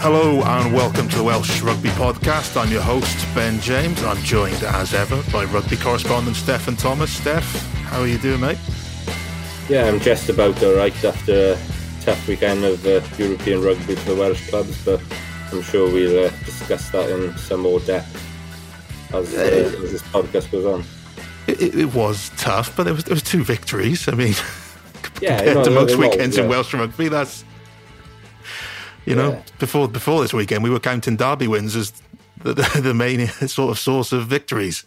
[0.00, 2.58] Hello and welcome to the Welsh Rugby Podcast.
[2.58, 4.02] I'm your host, Ben James.
[4.02, 7.12] I'm joined as ever by rugby correspondent Steffan Thomas.
[7.12, 7.44] Steph,
[7.82, 8.56] how are you doing, mate?
[9.68, 11.58] Yeah, I'm just about all right after a
[12.00, 15.02] tough weekend of uh, European rugby for the Welsh clubs, but
[15.52, 18.16] I'm sure we'll uh, discuss that in some more depth
[19.12, 19.40] as, uh,
[19.82, 20.82] as this podcast goes on.
[21.46, 24.08] It, it, was tough, but there was, there was two victories.
[24.08, 24.32] I mean,
[25.20, 26.44] yeah, compared you know, to most was, weekends yeah.
[26.44, 27.44] in Welsh rugby, that's
[29.06, 29.42] you know, Yeah.
[29.58, 31.92] before before this weekend, we were counting derby wins as
[32.42, 34.84] the, the, the main sort of source of victories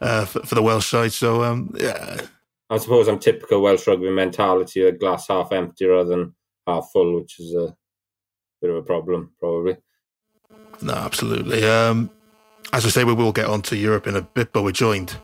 [0.00, 1.12] uh, for, for the Welsh side.
[1.12, 2.20] So, um, yeah,
[2.68, 6.34] I suppose I'm typical Welsh rugby mentality, a glass half empty rather than
[6.66, 7.74] half full, which is a
[8.60, 9.76] bit of a problem, probably.
[10.82, 11.64] no, absolutely.
[11.64, 12.10] Um,
[12.72, 15.16] as I say, we will get on to Europe in a bit, but we're joined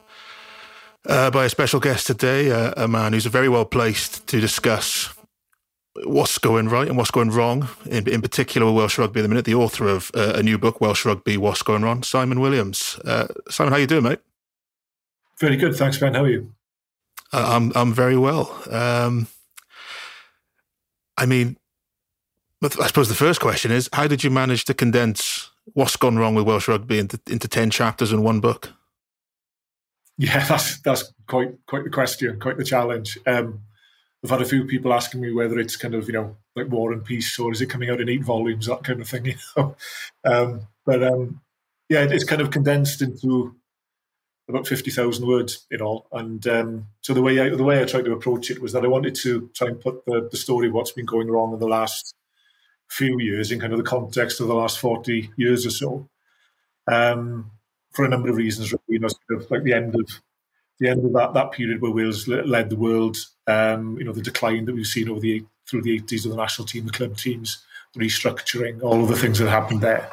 [1.08, 5.14] uh, by a special guest today, uh, a man who's very well placed to discuss
[6.04, 9.28] what's going right and what's going wrong, in, in particular with Welsh rugby at the
[9.28, 9.44] minute.
[9.44, 12.98] The author of uh, a new book, Welsh Rugby: What's Going Wrong, Seimon Williams.
[13.04, 14.20] Uh, Seimon, how you doing, mate?
[15.38, 16.14] Very good, thanks, Ben.
[16.14, 16.52] How are you?
[17.32, 18.56] Uh, I'm I'm very well.
[18.70, 19.26] Um,
[21.16, 21.56] I mean,
[22.62, 26.34] I suppose the first question is, how did you manage to condense what's gone wrong
[26.34, 28.72] with Welsh rugby into into ten chapters in one book?
[30.18, 33.18] Yeah, that's that's quite quite the question, quite the challenge.
[33.26, 33.60] Um,
[34.26, 36.92] I've had a few people asking me whether it's kind of you know like War
[36.92, 39.26] and Peace or is it coming out in eight volumes, that kind of thing.
[39.36, 39.76] You know,
[40.24, 41.40] um, but um,
[41.88, 43.54] yeah, it's kind of condensed into
[44.48, 46.08] about fifty thousand words in all.
[46.10, 48.84] And um, so the way I, the way I tried to approach it was that
[48.84, 51.60] I wanted to try and put the, the story of what's been going wrong in
[51.60, 52.16] the last
[52.88, 56.08] few years in kind of the context of the last forty years or so.
[56.88, 57.52] Um,
[57.92, 60.20] for a number of reasons, really, you know, sort of like the end of
[60.78, 64.22] the end of that, that period where Wales led the world, um, you know, the
[64.22, 67.16] decline that we've seen over the through the eighties of the national team, the club
[67.16, 67.64] teams,
[67.96, 70.10] restructuring, all of the things that happened there.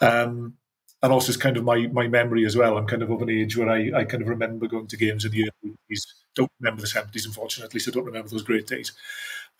[0.00, 0.54] Um,
[1.02, 2.76] and also, it's kind of my my memory as well.
[2.76, 5.24] I'm kind of of an age where I, I kind of remember going to games
[5.24, 6.06] in the early 80s.
[6.34, 8.92] Don't remember the 70s, unfortunately, so don't remember those great days.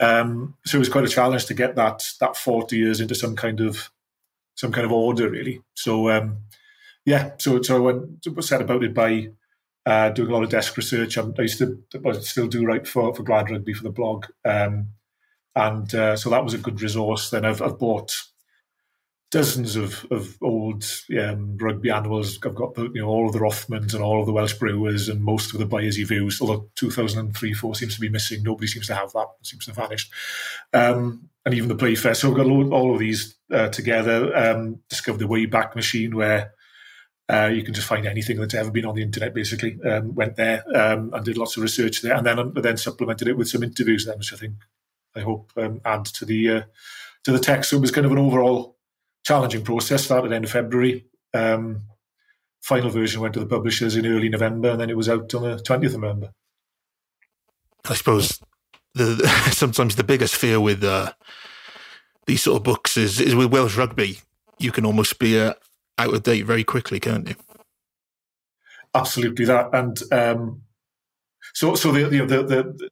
[0.00, 3.36] Um, so it was quite a challenge to get that that 40 years into some
[3.36, 3.90] kind of
[4.54, 5.62] some kind of order, really.
[5.74, 6.38] So um,
[7.04, 9.30] yeah, so so I went set about it by
[9.88, 11.16] uh, doing a lot of desk research.
[11.16, 14.26] I'm, I used to I still do write for for Gwlad Rugby for the blog,
[14.44, 14.88] um,
[15.56, 17.30] and uh, so that was a good resource.
[17.30, 18.14] Then I've, I've bought
[19.30, 20.84] dozens of, of old
[21.18, 22.38] um, rugby annuals.
[22.44, 25.24] I've got you know all of the Rothmans and all of the Welsh Brewers and
[25.24, 26.42] most of the Byers Views.
[26.42, 28.42] Although 2003 4 seems to be missing.
[28.42, 29.26] Nobody seems to have that.
[29.40, 30.12] It seems to have vanished.
[30.74, 32.12] Um, and even the Playfair.
[32.12, 34.36] So I've got all, all of these uh, together.
[34.36, 36.52] Um, discovered the Wayback Machine where
[37.30, 39.34] uh, you can just find anything that's ever been on the internet.
[39.34, 43.28] Basically, um, went there um, and did lots of research there, and then then supplemented
[43.28, 44.06] it with some interviews.
[44.06, 44.54] Then, which I think
[45.14, 46.62] I hope um, add to the uh,
[47.24, 47.70] to the text.
[47.70, 48.76] So it was kind of an overall
[49.24, 50.04] challenging process.
[50.04, 51.06] Started end of February.
[51.34, 51.82] Um,
[52.62, 55.42] final version went to the publishers in early November, and then it was out on
[55.42, 56.32] the twentieth of November.
[57.86, 58.40] I suppose
[58.94, 61.12] the sometimes the biggest fear with uh,
[62.26, 64.20] these sort of books is is with Welsh rugby.
[64.58, 65.52] You can almost be uh,
[65.98, 67.34] out of date very quickly, can't you?
[68.94, 70.62] Absolutely that, and um,
[71.54, 72.90] so so the know, the, the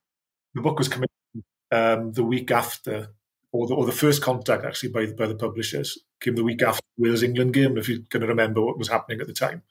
[0.55, 1.09] the book was coming
[1.72, 3.09] um, the week after,
[3.53, 6.62] or the, or the first contact actually by the, by the publishers came the week
[6.62, 7.77] after the Wales England game.
[7.77, 9.62] If you're going to remember what was happening at the time,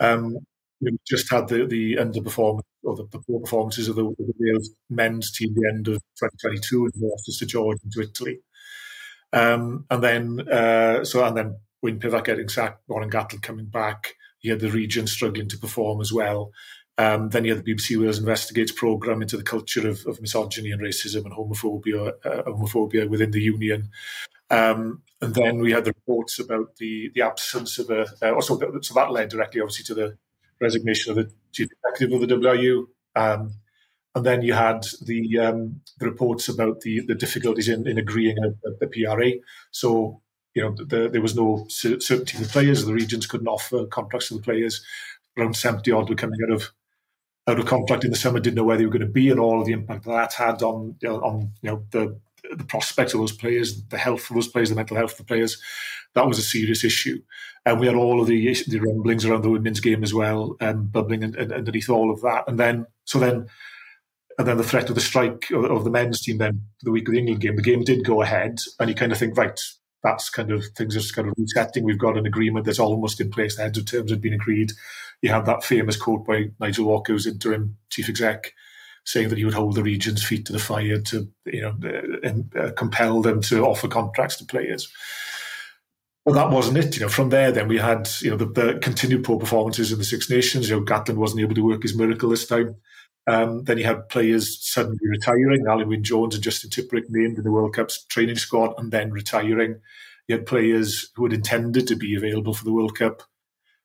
[0.00, 0.36] um,
[0.80, 4.34] you know, just had the the underperformance or the, the poor performances of the, the
[4.38, 8.40] Wales men's team the end of 2022 and lost to Georgia and Italy,
[9.32, 14.14] um, and then uh, so and then Wayne Pivac getting sacked, Warren Gatland coming back.
[14.40, 16.52] You had the region struggling to perform as well.
[16.96, 20.72] Um, then you had the BBC Wales Investigates programme into the culture of, of misogyny
[20.72, 23.90] and racism and homophobia, uh, homophobia within the union.
[24.50, 28.06] Um, and then we had the reports about the the absence of a.
[28.22, 30.18] Uh, also, so that led directly, obviously, to the
[30.60, 32.86] resignation of the chief executive of the WRU.
[33.14, 33.54] Um,
[34.14, 38.36] and then you had the um, the reports about the the difficulties in, in agreeing
[38.38, 39.32] a, a, a PRA.
[39.70, 40.22] So
[40.54, 42.84] you know, the, there was no certainty for the players.
[42.84, 44.84] The regions couldn't offer contracts to the players.
[45.36, 46.72] Around seventy odd were coming out of
[47.46, 49.40] out of contract in the summer, didn't know where they were going to be, and
[49.40, 52.18] all of the impact that had on you know, on you know the
[52.56, 55.24] the prospects of those players, the health of those players, the mental health of the
[55.24, 55.60] players.
[56.14, 57.22] That was a serious issue,
[57.64, 60.86] and we had all of the the rumblings around the women's game as well, um,
[60.86, 62.44] bubbling underneath all of that.
[62.48, 63.48] And then so then
[64.38, 67.08] and then the threat of the strike of, of the men's team then the week
[67.08, 67.56] of the England game.
[67.56, 69.60] The game did go ahead, and you kind of think, right,
[70.02, 71.84] that's kind of things are kind of resetting.
[71.84, 73.56] We've got an agreement that's almost in place.
[73.56, 74.72] The heads of terms had been agreed.
[75.22, 78.54] You had that famous quote by Nigel Walker, who's interim chief exec,
[79.04, 82.58] saying that he would hold the region's feet to the fire to, you know, uh,
[82.58, 84.88] uh, compel them to offer contracts to players.
[86.24, 86.94] well, that wasn't it.
[86.94, 89.98] You know, from there, then we had you know the, the continued poor performances in
[89.98, 90.68] the Six Nations.
[90.68, 92.76] You know, Gatland wasn't able to work his miracle this time.
[93.28, 95.64] Um, then you had players suddenly retiring.
[95.66, 99.10] Alun Wyn Jones and Justin Tipuric named in the World Cup's training squad and then
[99.10, 99.80] retiring.
[100.26, 103.22] You had players who had intended to be available for the World Cup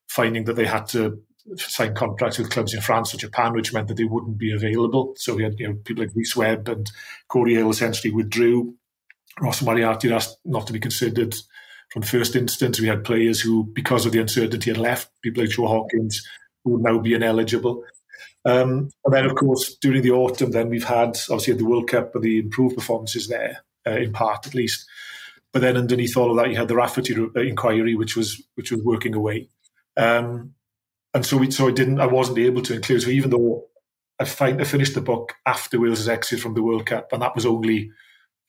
[0.08, 1.20] finding that they had to
[1.56, 5.14] sign contracts with clubs in France or Japan, which meant that they wouldn't be available.
[5.16, 6.90] So we had you know people like Rhys Webb and
[7.28, 8.74] Cory Hill essentially withdrew.
[9.40, 11.34] Ross Moriarty asked not to be considered
[11.94, 15.10] from the first instance, we had players who, because of the uncertainty, had left.
[15.22, 16.26] People like Joe Hawkins,
[16.64, 17.84] who would now be ineligible.
[18.44, 22.14] Um, and then, of course, during the autumn, then we've had obviously the World Cup
[22.14, 24.86] and the improved performances there, uh, in part at least.
[25.52, 28.70] But then underneath all of that, you had the Rafferty uh, inquiry, which was which
[28.70, 29.48] was working away.
[29.96, 30.54] Um,
[31.14, 33.02] and so we, so I didn't, I wasn't able to include.
[33.02, 33.66] So even though
[34.18, 37.36] I, find, I finished the book after Wales's exit from the World Cup, and that
[37.36, 37.90] was only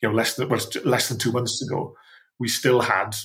[0.02, 1.96] you know less than well, less than two months ago,
[2.40, 3.16] we still had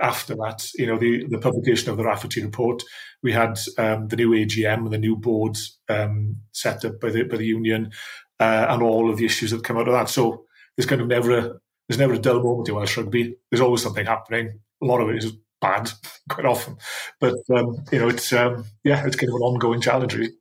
[0.00, 2.82] after that, you know, the, the publication of the Rafferty report,
[3.22, 5.56] we had um, the new AGM and the new board
[5.88, 7.92] um, set up by the by the union,
[8.38, 10.08] uh, and all of the issues that come out of that.
[10.08, 10.44] So
[10.76, 11.42] there's kind of never a
[11.88, 13.36] there's never a dull moment in Welsh rugby.
[13.50, 14.60] There's always something happening.
[14.82, 15.90] A lot of it is bad,
[16.28, 16.76] quite often,
[17.20, 20.14] but um, you know, it's um, yeah, it's kind of an ongoing challenge.
[20.14, 20.32] Really.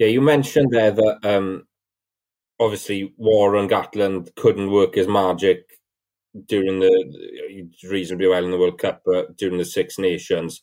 [0.00, 1.66] Yeah, you mentioned there that um,
[2.58, 5.79] obviously Warren Gatland couldn't work his magic
[6.46, 10.62] during the reasonably well in the World Cup, but during the Six Nations,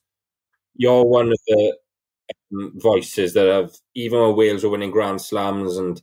[0.75, 1.77] you're one of the
[2.53, 6.01] um, voices that have even when Wales are winning Grand Slams and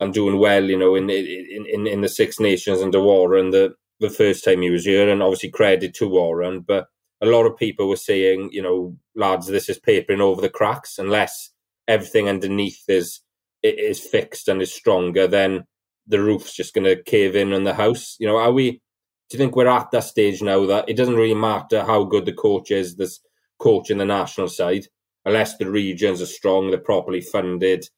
[0.00, 3.74] and doing well, you know, in in in, in the Six Nations under Warren the
[4.00, 6.86] the first time he was here, and obviously credit to Warren, but
[7.22, 10.98] a lot of people were saying, you know, lads, this is papering over the cracks
[10.98, 11.50] unless
[11.88, 13.20] everything underneath is
[13.62, 15.64] is fixed and is stronger, then
[16.06, 18.16] the roof's just going to cave in on the house.
[18.20, 18.80] You know, are we?
[19.28, 22.26] Do you think we're at that stage now that it doesn't really matter how good
[22.26, 23.20] the coach is, this
[23.58, 24.86] coach in the national side,
[25.24, 27.88] unless the regions are strong, they're properly funded,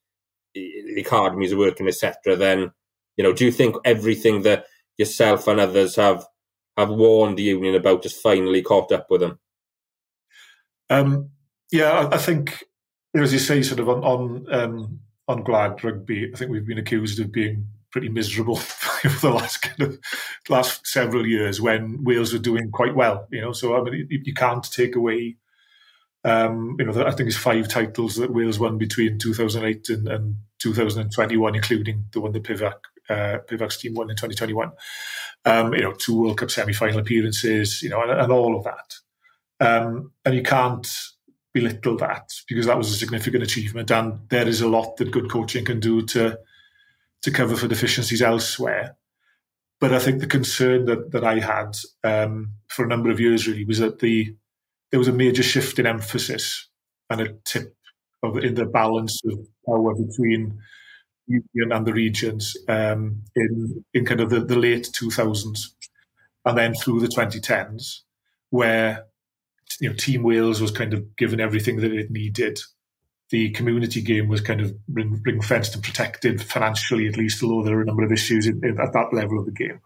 [0.55, 2.37] the academies are working, etc.
[2.37, 2.71] Then,
[3.17, 4.65] you know, do you think everything that
[4.97, 6.25] yourself and others have
[6.77, 9.39] have warned the union about has finally caught up with them?
[10.89, 11.31] Um,
[11.71, 12.65] yeah, I think,
[13.15, 16.79] as you say, sort of on on, um, on Gwlad Rugby, I think we've been
[16.79, 19.99] accused of being pretty miserable for the last kind of
[20.49, 23.27] last several years when Wales were doing quite well.
[23.31, 25.37] You know, so I mean, you, you can't take away.
[26.25, 30.37] Um, you know, I think it's five titles that Wales won between 2008 and, and
[30.59, 32.75] 2021, including the one that Pivac
[33.09, 34.73] uh, Pivac's team won in 2021.
[35.45, 37.83] Um, you know, two World Cup semi-final appearances.
[37.83, 38.95] You know, and, and all of that.
[39.61, 40.87] Um, and you can't
[41.55, 45.31] belittle that because that was a significant achievement, and there is a lot that good
[45.31, 46.39] coaching can do to
[47.23, 48.97] to cover for deficiencies elsewhere.
[49.81, 53.47] But I think the concern that, that I had um, for a number of years
[53.47, 54.35] really was that the
[54.91, 56.69] there was a major shift in emphasis
[57.11, 57.75] and a tip
[58.23, 60.59] of in the balance of power between
[61.27, 65.61] union and the regions um, in in kind of the, the late 2000s
[66.45, 68.01] and then through the 2010s
[68.51, 69.05] where
[69.81, 72.59] you know Team Wales was kind of given everything that it needed
[73.31, 77.63] the community game was kind of ring, ring fenced and protected financially, at least, although
[77.63, 79.81] there are a number of issues in, in, at that level of the game.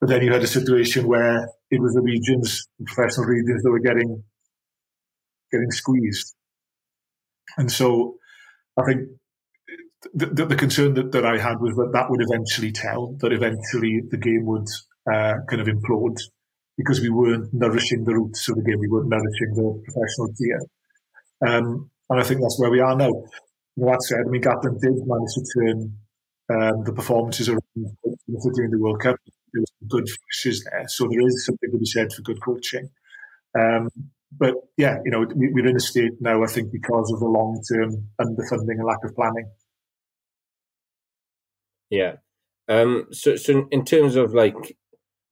[0.00, 3.70] But then you had a situation where it was the regions, the professional regions, that
[3.70, 4.24] were getting
[5.50, 6.34] getting squeezed.
[7.56, 8.16] And so
[8.76, 9.08] I think
[10.14, 13.32] the, the, the concern that, that I had was that that would eventually tell, that
[13.32, 14.66] eventually the game would
[15.06, 16.18] uh, kind of implode
[16.76, 20.60] because we weren't nourishing the roots of the game, we weren't nourishing the professional tier.
[21.46, 23.08] Um, and I think that's where we are now.
[23.76, 25.98] You that said, I mean, Gatland did manage to turn
[26.50, 27.62] um, the performances around
[28.54, 29.16] during the World Cup.
[29.52, 32.90] There was good flashes there, so there is something to be said for good coaching.
[33.58, 33.88] Um,
[34.30, 37.26] but yeah, you know, we, are in a state now, I think, because of the
[37.26, 39.50] long term underfunding and lack of planning.
[41.90, 42.16] Yeah.
[42.68, 44.76] Um, so, so in terms of like,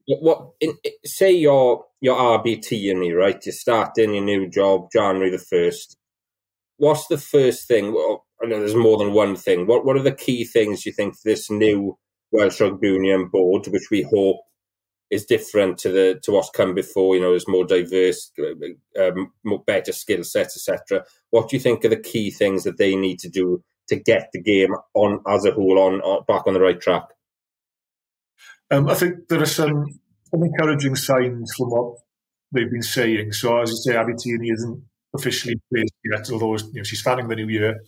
[0.06, 3.40] what in, say your your RBT and me, right?
[3.44, 5.96] You're starting your new job January the first
[6.80, 7.94] what's the first thing?
[7.94, 9.66] Well, I know there's more than one thing.
[9.66, 11.98] What what are the key things you think this new
[12.32, 14.40] Welsh Rugby Union board, which we hope
[15.10, 17.14] is different to the to what's come before?
[17.14, 18.32] You know, is more diverse,
[18.98, 21.04] um, more better skill sets, etc.
[21.30, 24.30] What do you think are the key things that they need to do to get
[24.32, 27.04] the game on as a whole on, on back on the right track?
[28.70, 29.84] Um, I think there are some,
[30.30, 31.96] some encouraging signs from what
[32.52, 33.32] they've been saying.
[33.32, 37.48] So, as you say, Abitini isn't officially yet, although you know, she's starting the new
[37.48, 37.80] year,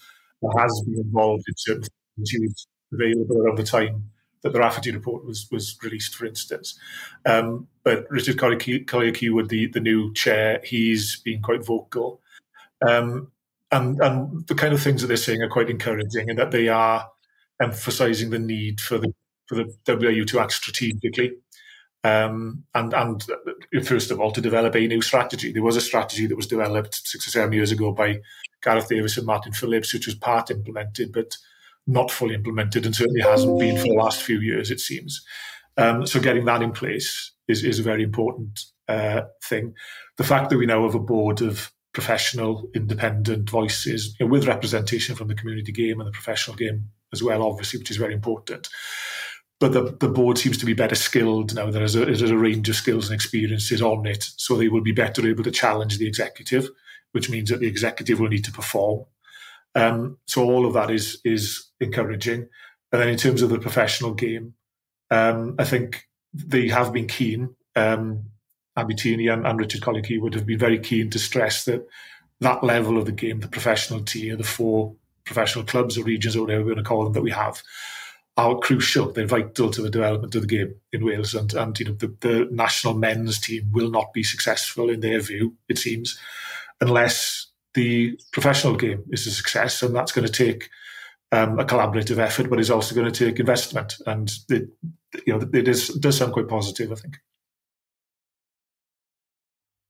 [0.57, 2.31] has been involved in certain things.
[2.31, 4.11] She was available around the time
[4.43, 6.79] that the Rafferty report was was released, for instance.
[7.25, 12.21] Um, but Richard Collier-Keywood, the the new chair, he's been quite vocal,
[12.87, 13.31] um,
[13.71, 16.69] and and the kind of things that they're saying are quite encouraging, in that they
[16.69, 17.09] are
[17.61, 19.14] emphasising the need for the
[19.47, 21.33] for the WRU to act strategically.
[22.05, 23.25] Um, and and
[23.85, 25.52] first of all, to develop a new strategy.
[25.52, 28.21] There was a strategy that was developed six or seven years ago by
[28.62, 31.37] Gareth Davies and Martin Phillips, which was part implemented, but
[31.87, 35.25] not fully implemented, and certainly hasn't been for the last few years, it seems.
[35.76, 39.75] Um, so getting that in place is, is a very important uh, thing.
[40.17, 44.47] The fact that we now have a board of professional, independent voices you know, with
[44.47, 48.14] representation from the community game and the professional game as well, obviously, which is very
[48.14, 48.69] important.
[49.62, 51.71] But the, the board seems to be better skilled now.
[51.71, 54.92] There is, a, a range of skills and experiences on it, so they will be
[54.92, 56.69] better able to challenge the executive,
[57.12, 59.07] which means that the executive will need to perform
[59.75, 62.49] um, so all of that is is encouraging.
[62.92, 64.54] And then in terms of the professional game,
[65.11, 67.57] um, I think they have been keen.
[67.75, 68.25] Um,
[68.76, 68.95] Abi
[69.28, 71.87] and, and Richard Collier-Keywood have been very keen to stress that
[72.40, 76.42] that level of the game, the professional tier, the four professional clubs or regions or
[76.42, 77.62] whatever we're going to call them that we have,
[78.37, 79.12] are crucial.
[79.12, 81.35] They're vital to the development of the game in Wales.
[81.35, 85.21] And, and you know, the, the national men's team will not be successful in their
[85.21, 86.19] view, it seems,
[86.81, 90.69] unless the professional game is a success, and that's going to take
[91.31, 93.95] um, a collaborative effort, but it's also going to take investment.
[94.07, 94.69] And it,
[95.27, 97.17] you know, it is does sound quite positive, I think.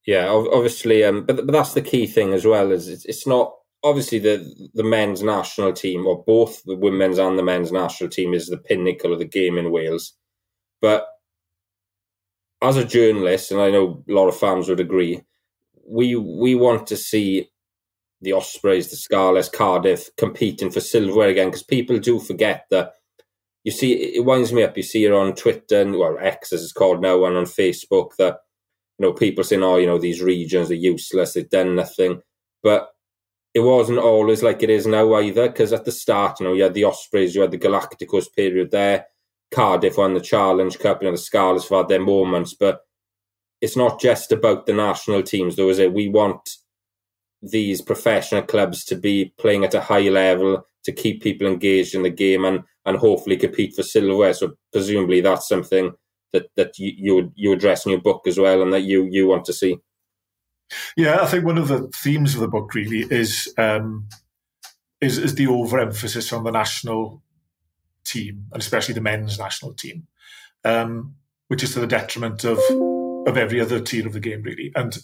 [0.07, 2.73] Yeah, obviously, um, but but that's the key thing as well.
[2.73, 7.43] Is it's not obviously the the men's national team, or both the women's and the
[7.43, 10.15] men's national team, is the pinnacle of the game in Wales.
[10.81, 11.07] But
[12.63, 15.23] as a journalist, and I know a lot of fans would agree,
[15.87, 17.51] we we want to see
[18.21, 22.93] the Ospreys, the Scarlets, Cardiff competing for silverware again because people do forget that.
[23.65, 24.77] You see, it winds me up.
[24.77, 28.11] You see it on Twitter and well, X as it's called now, and on Facebook
[28.19, 28.39] that
[28.99, 31.35] you know people saying, "Oh, you know, these regions are useless.
[31.35, 32.23] They've done nothing."
[32.63, 32.92] But
[33.55, 35.49] it wasn't always like it is now either.
[35.49, 38.71] Because at the start, you know, you had the Ospreys, you had the Galacticos period
[38.71, 39.07] there.
[39.51, 41.03] Cardiff won the Challenge Cup.
[41.03, 42.81] You know, the Scarlets have had their moments, but
[43.61, 45.93] it's not just about the national teams, though, is it?
[45.93, 46.57] We want
[47.43, 52.03] these professional clubs to be playing at a high level to keep people engaged in
[52.03, 54.35] the game and and hopefully compete for silverware.
[54.35, 55.93] So presumably that's something
[56.33, 59.27] that that you you, you address in your book as well, and that you you
[59.27, 59.79] want to see.
[60.97, 64.09] Yeah, I think one of the themes of the book really is um,
[65.01, 67.23] is, is the overemphasis on the national
[68.05, 70.07] team, and especially the men's national team,
[70.65, 71.17] um,
[71.49, 72.59] which is to the detriment of
[73.27, 74.99] of every other tier of the game, really, and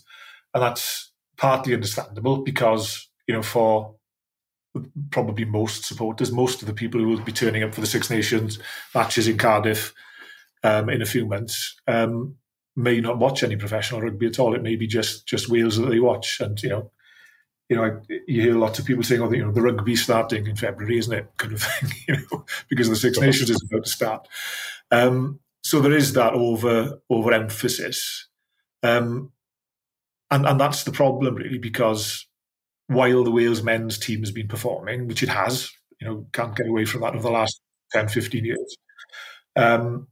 [0.55, 3.95] and that's partly understandable because you know for
[5.11, 8.11] probably most supporters, most of the people who will be turning up for the Six
[8.11, 8.59] Nations
[8.95, 9.95] matches in Cardiff
[10.63, 12.37] um, in a few months um,
[12.79, 14.55] may not watch any professional rugby at all.
[14.55, 16.91] It may be just just Wales that they watch, and you know,
[17.69, 20.57] you know, you hear lots of people saying, "Oh, you know, the rugby starting in
[20.57, 23.91] February, isn't it?" Kind of thing, you know, because the Six Nations is about to
[23.91, 24.29] start.
[24.91, 28.29] Um, so there is that over over emphasis.
[28.83, 29.33] Um,
[30.31, 32.27] and and that's the problem really because
[32.87, 35.71] while the Wales men's team has been performing, which it has,
[36.01, 37.61] you know, can't get away from that over the last
[37.93, 38.77] 10, 15 years.
[39.57, 40.09] Um,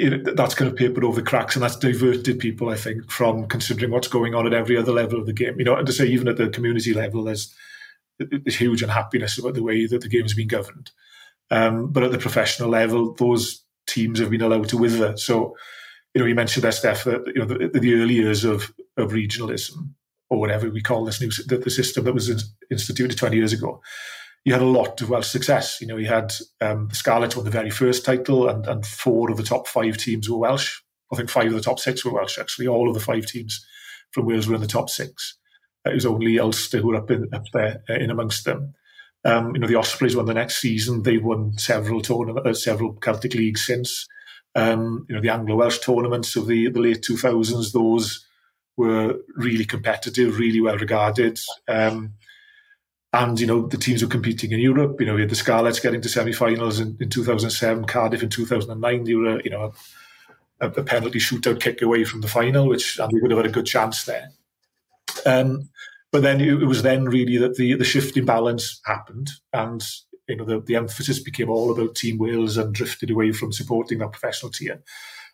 [0.00, 3.46] it, that's kind of papered over the cracks and that's diverted people, I think, from
[3.46, 5.58] considering what's going on at every other level of the game.
[5.58, 7.54] You know, and to say even at the community level, there's
[8.18, 10.90] there's huge unhappiness about the way that the game has been governed.
[11.50, 15.16] Um, but at the professional level, those teams have been allowed to wither.
[15.16, 15.56] So
[16.14, 19.12] you know, you mentioned there, Steph, that you know the, the early years of of
[19.12, 19.92] regionalism
[20.28, 23.80] or whatever we call this new the, the system that was instituted 20 years ago.
[24.44, 25.80] You had a lot of Welsh success.
[25.80, 29.30] You know, you had um, the Scarlets won the very first title, and, and four
[29.30, 30.80] of the top five teams were Welsh.
[31.12, 32.38] I think five of the top six were Welsh.
[32.38, 33.64] Actually, all of the five teams
[34.12, 35.36] from Wales were in the top six.
[35.84, 38.74] It was only Ulster who were up in, up there uh, in amongst them.
[39.24, 41.02] Um, you know, the Ospreys won the next season.
[41.02, 44.06] They won several tournament, uh, several Celtic leagues since.
[44.54, 48.26] Um, you know, the Anglo Welsh tournaments of the, the late 2000s, those
[48.76, 51.38] were really competitive, really well regarded.
[51.68, 52.14] Um,
[53.12, 55.00] and, you know, the teams were competing in Europe.
[55.00, 58.28] You know, we had the Scarlets getting to semi finals in, in 2007, Cardiff in
[58.28, 59.04] 2009.
[59.04, 59.72] They were, you know,
[60.60, 63.46] a, a, penalty shootout kick away from the final, which and we would have had
[63.46, 64.30] a good chance there.
[65.26, 65.70] Um,
[66.12, 69.30] but then it, it was then really that the, the shift in balance happened.
[69.52, 69.82] And
[70.28, 73.98] you know, the, the emphasis became all about Team Wales and drifted away from supporting
[73.98, 74.82] that professional tier,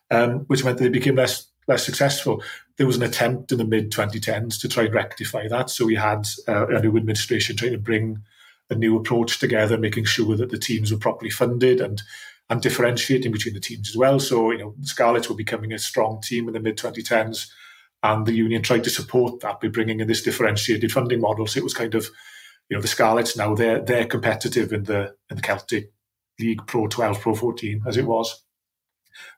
[0.09, 2.41] um, which meant they became less less successful.
[2.77, 5.69] There was an attempt in the mid 2010s to try and rectify that.
[5.69, 8.23] So we had uh, a new administration trying to bring
[8.69, 12.01] a new approach together, making sure that the teams were properly funded and
[12.49, 14.21] and differentiating between the teams as well.
[14.21, 17.49] So, you know, the Scarlets were becoming a strong team in the mid 2010s,
[18.03, 21.45] and the union tried to support that by bringing in this differentiated funding model.
[21.47, 22.09] So it was kind of,
[22.69, 25.91] you know, the Scarlets now they're they're competitive in the in the Celtic
[26.39, 28.43] League Pro 12, Pro 14 as it was.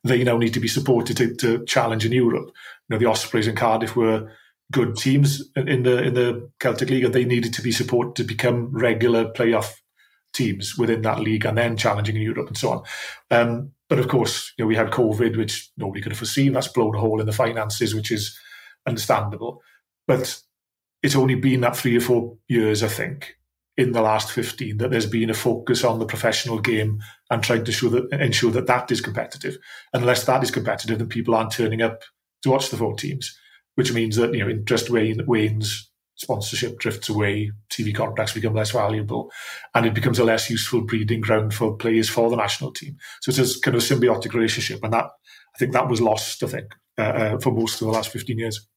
[0.04, 2.48] They now need to be supported to, to challenge in Europe.
[2.48, 4.32] You know, the Ospreys and Cardiff were
[4.72, 8.24] good teams in the in the Celtic League, and they needed to be supported to
[8.24, 9.74] become regular playoff
[10.34, 12.84] teams within that league and then challenging in Europe and so on.
[13.32, 16.54] Um, but of course, you know, we had COVID, which nobody could have foreseen.
[16.54, 18.38] That's blown a hole in the finances, which is
[18.88, 19.62] understandable.
[20.08, 20.40] But
[21.02, 23.38] it's only been that three or four years, I think,
[23.80, 27.64] in the last 15 that there's been a focus on the professional game and trying
[27.64, 29.58] to show that, ensure that that is competitive.
[29.94, 32.04] Unless that is competitive, then people aren't turning up
[32.44, 33.34] to watch the four teams,
[33.76, 39.32] which means that you know interest wanes, sponsorship drifts away, TV contracts become less valuable,
[39.74, 42.98] and it becomes a less useful breeding ground for players for the national team.
[43.22, 46.44] So it's a kind of symbiotic relationship, and that I think that was lost.
[46.44, 48.68] I think uh, uh, for most of the last fifteen years.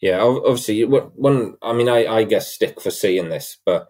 [0.00, 1.56] Yeah, obviously, one.
[1.62, 3.88] I mean, I, I guess stick for seeing this, but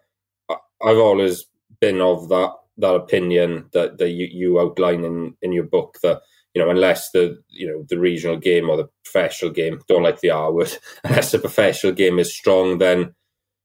[0.49, 1.47] I've always
[1.81, 6.23] been of that that opinion that, that you, you outline in, in your book that
[6.55, 10.21] you know, unless the you know the regional game or the professional game, don't like
[10.21, 13.15] the R word, unless the professional game is strong, then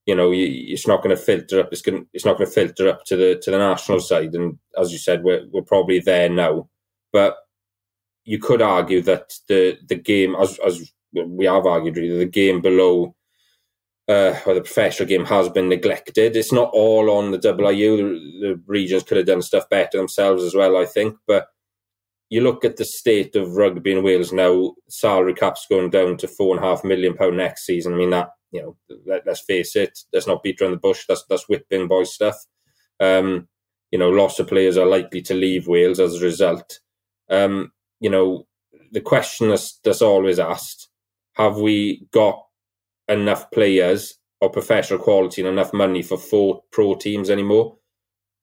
[0.06, 1.70] you know you, it's not going to filter up.
[1.72, 4.36] It's going it's not going to filter up to the to the national side.
[4.36, 6.70] And as you said, we're we're probably there now,
[7.12, 7.38] but
[8.24, 12.62] you could argue that the the game, as as we have argued, really, the game
[12.62, 13.16] below
[14.08, 16.36] uh, or the professional game has been neglected.
[16.36, 17.98] It's not all on the WRU.
[17.98, 21.48] The, the regions could have done stuff better themselves as well, I think, but
[22.30, 26.28] you look at the state of rugby in Wales now, salary cap's going down to
[26.28, 27.94] four and a half million pound next season.
[27.94, 31.06] I mean that you know, let, us face it, let's not beat around the bush.
[31.08, 32.38] That's that's whipping boy stuff.
[33.00, 33.48] Um,
[33.92, 36.80] you know, lots of players are likely to leave Wales as a result.
[37.30, 38.48] Um, you know,
[38.92, 40.90] the question that's, that's always asked:
[41.36, 42.46] Have we got
[43.08, 47.78] enough players of professional quality and enough money for four pro teams anymore?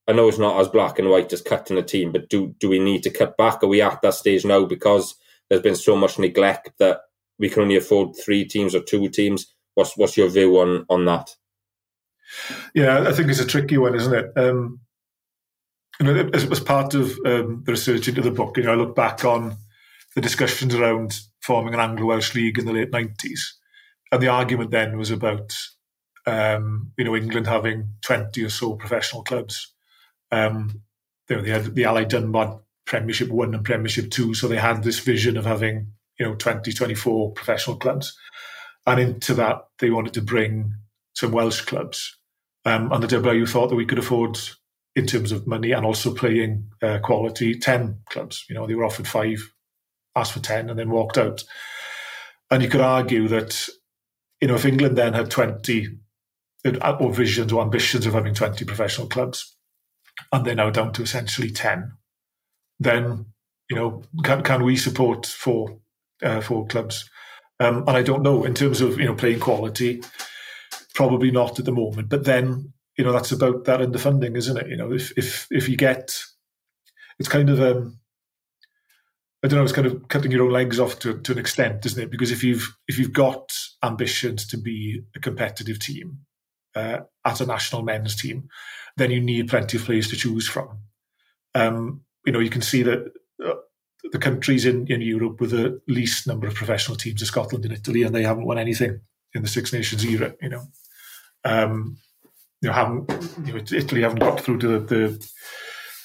[0.09, 2.69] I know it's not as black and white as cutting a team, but do do
[2.69, 3.63] we need to cut back?
[3.63, 5.15] Are we at that stage now because
[5.49, 7.01] there's been so much neglect that
[7.39, 9.55] we can only afford three teams or two teams?
[9.75, 11.35] What's what's your view on on that?
[12.75, 14.33] Yeah, I think it's a tricky one, isn't it?
[14.37, 14.81] Um,
[16.01, 18.77] you know, as, as part of um, the research into the book, you know, I
[18.77, 19.57] look back on
[20.15, 23.59] the discussions around forming an Anglo Welsh league in the late nineties,
[24.11, 25.55] and the argument then was about
[26.27, 29.73] um, you know England having twenty or so professional clubs.
[30.31, 30.83] Um,
[31.29, 34.99] they, they had the Allied Dunbar Premiership One and Premiership Two, so they had this
[34.99, 38.17] vision of having you know 20, 24 professional clubs,
[38.87, 40.75] and into that they wanted to bring
[41.15, 42.17] some Welsh clubs,
[42.65, 44.39] um, and the WRU thought that we could afford,
[44.95, 48.45] in terms of money and also playing uh, quality, ten clubs.
[48.49, 49.53] You know, they were offered five,
[50.17, 51.45] asked for ten, and then walked out.
[52.51, 53.69] And you could argue that,
[54.41, 55.89] you know, if England then had twenty
[56.65, 59.57] or visions or ambitions of having 20 professional clubs,
[60.33, 61.93] and they're now down to essentially 10,
[62.79, 63.27] then,
[63.69, 65.79] you know, can, can we support four,
[66.23, 67.09] uh, four clubs?
[67.59, 70.03] Um, and I don't know in terms of, you know, playing quality,
[70.95, 72.09] probably not at the moment.
[72.09, 74.69] But then, you know, that's about that underfunding, isn't it?
[74.69, 76.23] You know, if, if, if you get,
[77.19, 77.99] it's kind of, um,
[79.45, 81.85] I don't know, it's kind of cutting your own legs off to, to an extent,
[81.85, 82.11] isn't it?
[82.11, 83.53] Because if you've if you've got
[83.83, 86.21] ambitions to be a competitive team
[86.75, 88.49] uh, a national men's team,
[88.97, 90.79] then you need plenty of players to choose from.
[91.55, 93.13] Um, you know, you can see that
[93.45, 93.55] uh,
[94.13, 97.75] the countries in, in Europe with the least number of professional teams are Scotland and
[97.75, 99.01] Italy, and they haven't won anything
[99.35, 100.35] in the Six Nations era.
[100.41, 100.63] You know,
[101.45, 101.99] um,
[102.61, 103.11] you know, haven't
[103.45, 105.29] you know, Italy haven't got through to the, the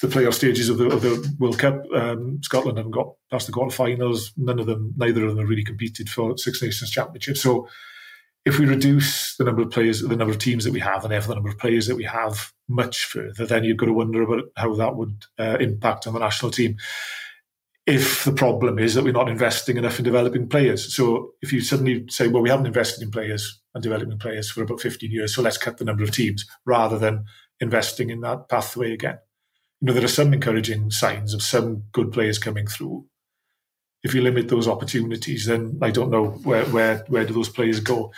[0.00, 1.82] the playoff stages of the, of the World Cup.
[1.94, 4.30] Um, Scotland haven't got past the quarterfinals.
[4.36, 7.36] None of them, neither of them, have really competed for Six Nations Championship.
[7.36, 7.68] So
[8.44, 11.12] if we reduce the number of players, the number of teams that we have, and
[11.12, 14.22] therefore the number of players that we have much further, then you've got to wonder
[14.22, 16.76] about how that would uh, impact on the national team.
[17.86, 21.60] If the problem is that we're not investing enough in developing players, so if you
[21.60, 25.34] suddenly say, "Well, we haven't invested in players and developing players for about 15 years,
[25.34, 27.24] so let's cut the number of teams," rather than
[27.60, 29.18] investing in that pathway again,
[29.80, 33.06] you know there are some encouraging signs of some good players coming through.
[34.02, 37.80] If you limit those opportunities, then I don't know where where where do those players
[37.80, 38.12] go.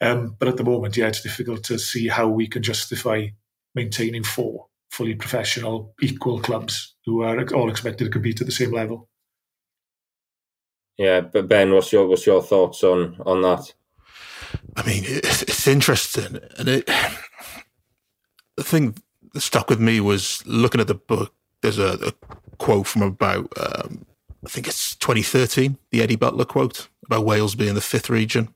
[0.00, 3.28] Um, but at the moment, yeah, it's difficult to see how we can justify
[3.74, 8.72] maintaining four fully professional, equal clubs who are all expected to compete at the same
[8.72, 9.08] level.
[10.96, 13.72] Yeah, but Ben, what's your what's your thoughts on on that?
[14.76, 16.88] I mean, it's, it's interesting, and it
[18.56, 18.96] the thing
[19.36, 21.32] stuck with me was looking at the book.
[21.62, 22.12] There's a, a
[22.58, 24.06] quote from about, um,
[24.44, 28.54] I think it's 2013, the Eddie Butler quote about Wales being the fifth region.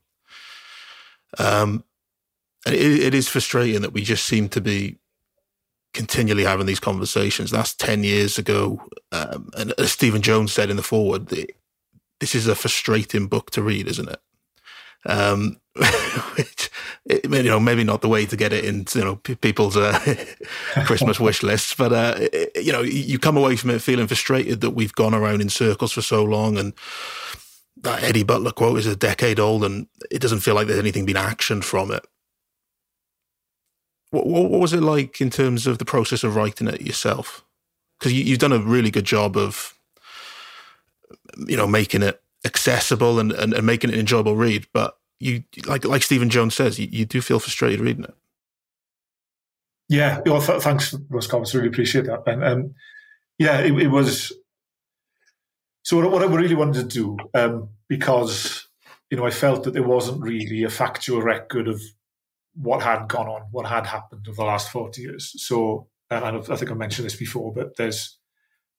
[1.37, 1.83] Um,
[2.65, 4.97] and it, it is frustrating that we just seem to be
[5.93, 7.51] continually having these conversations.
[7.51, 8.81] That's 10 years ago.
[9.11, 11.27] Um, and as Stephen Jones said in the foreword,
[12.19, 14.21] this is a frustrating book to read, isn't it?
[15.05, 15.59] Um,
[16.35, 16.69] which,
[17.05, 19.97] you know, maybe not the way to get it into, you know, people's uh,
[20.85, 24.71] Christmas wish lists, but, uh, you know, you come away from it feeling frustrated that
[24.71, 26.73] we've gone around in circles for so long and
[27.81, 31.05] that Eddie Butler quote is a decade old and it doesn't feel like there's anything
[31.05, 32.05] been actioned from it.
[34.11, 37.45] What, what, was it like in terms of the process of writing it yourself?
[37.99, 39.77] Because you, you've done a really good job of,
[41.47, 44.65] you know, making it accessible and, and, and making it an enjoyable read.
[44.73, 48.13] But you, like like Stephen Jones says, you, you do feel frustrated reading it.
[49.89, 51.53] Yeah, well, th- thanks for those comments.
[51.55, 52.23] Really appreciate that.
[52.27, 52.75] And um,
[53.37, 54.31] yeah, it, it, was.
[55.81, 58.67] So what, what, I really wanted to do, um, because
[59.09, 61.81] you know, I felt that there wasn't really a factual record of
[62.53, 65.33] what had gone on, what had happened over the last 40 years.
[65.37, 68.19] So, and I think I mentioned this before, but there's,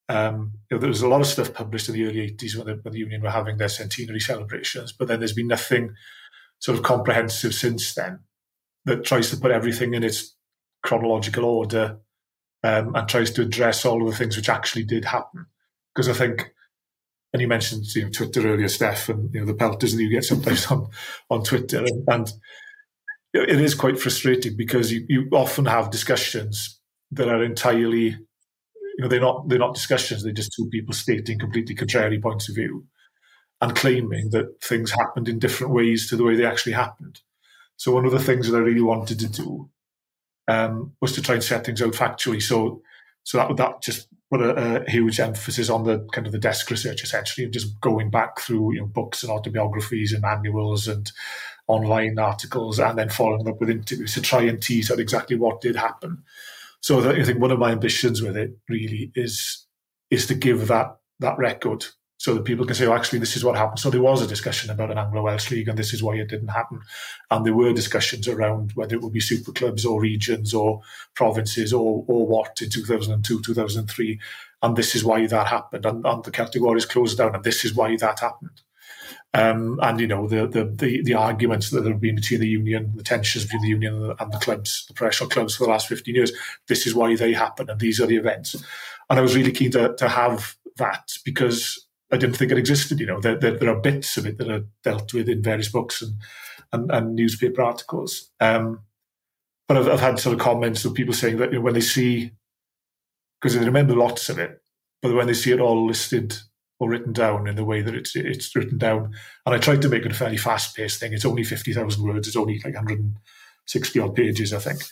[0.09, 2.79] um, you know, there was a lot of stuff published in the early 80s when
[2.83, 5.95] when the Union were having their centenary celebrations, but then there's been nothing
[6.61, 8.21] sort of comprehensive since then
[8.85, 10.37] that tries to put everything in its
[10.83, 11.99] chronological order
[12.63, 15.47] um, and tries to address all of the things which actually did happen.
[15.95, 16.53] Because I think,
[17.33, 20.11] and you mentioned you know, Twitter earlier, Steph, and you know the pelters that you
[20.11, 20.89] get sometimes on
[21.31, 22.33] on Twitter, and, and
[23.33, 26.81] it is quite frustrating because you, you often have discussions
[27.13, 30.23] that are entirely, you know, they're not they're not discussions.
[30.23, 32.87] They're just two people stating completely contrary points of view
[33.61, 37.21] and claiming that things happened in different ways to the way they actually happened.
[37.77, 39.71] So one of the things that I really wanted to do
[40.49, 42.43] um, was to try and set things out factually.
[42.43, 42.83] So
[43.23, 46.71] so that that just put a, a, huge emphasis on the kind of the desk
[46.71, 51.13] research essentially, and just going back through you know books and autobiographies and manuals and
[51.67, 55.61] online articles and then following up with interviews to try and tease out exactly what
[55.61, 56.23] did happen.
[56.81, 59.67] So I think one of my ambitions with it really is
[60.11, 61.87] is to give that that record
[62.21, 63.79] so that people can say, oh, actually, this is what happened.
[63.79, 66.49] So there was a discussion about an Anglo-Welsh league, and this is why it didn't
[66.49, 66.83] happen.
[67.31, 70.83] And there were discussions around whether it would be super clubs or regions or
[71.15, 74.21] provinces or or what in 2002, 2003,
[74.61, 75.87] and this is why that happened.
[75.87, 78.61] And, and the categories closed down, and this is why that happened.
[79.33, 82.93] Um, and you know the, the, the the arguments that have been between the union,
[82.97, 85.71] the tensions between the union and the, and the, clubs, the professional clubs for the
[85.71, 86.33] last fifteen years.
[86.69, 88.55] This is why they happen, and these are the events.
[89.09, 93.01] And I was really keen to to have that because I didn't think it existed.
[93.01, 95.71] You know, there, there, there are bits of it that are dealt with in various
[95.71, 96.15] books and
[96.73, 98.31] and, and newspaper articles.
[98.41, 98.81] Um,
[99.69, 101.81] but I've, I've, had sort of comments of people saying that you know, when they
[101.81, 102.33] see,
[103.41, 104.61] because they remember lots of it,
[105.03, 106.37] but when they see it all listed
[106.79, 109.15] or written down in the way that it's it's written down.
[109.47, 111.13] And I tried to make it a fairly fast paced thing.
[111.13, 112.27] It's only fifty thousand words.
[112.27, 112.75] It's only like
[113.67, 114.83] 160 odd pages, I think,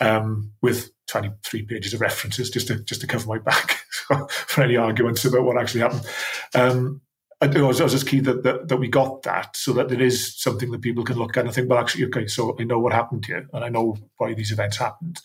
[0.00, 3.70] um, with 23 pages of references just to just to cover my back
[4.30, 6.06] for any arguments about what actually happened.
[6.54, 7.00] Um,
[7.40, 9.88] I, I, was, I was just keen that, that, that we got that so that
[9.88, 12.64] there is something that people can look at and think, well, actually, okay, so I
[12.64, 15.20] know what happened here and I know why these events happened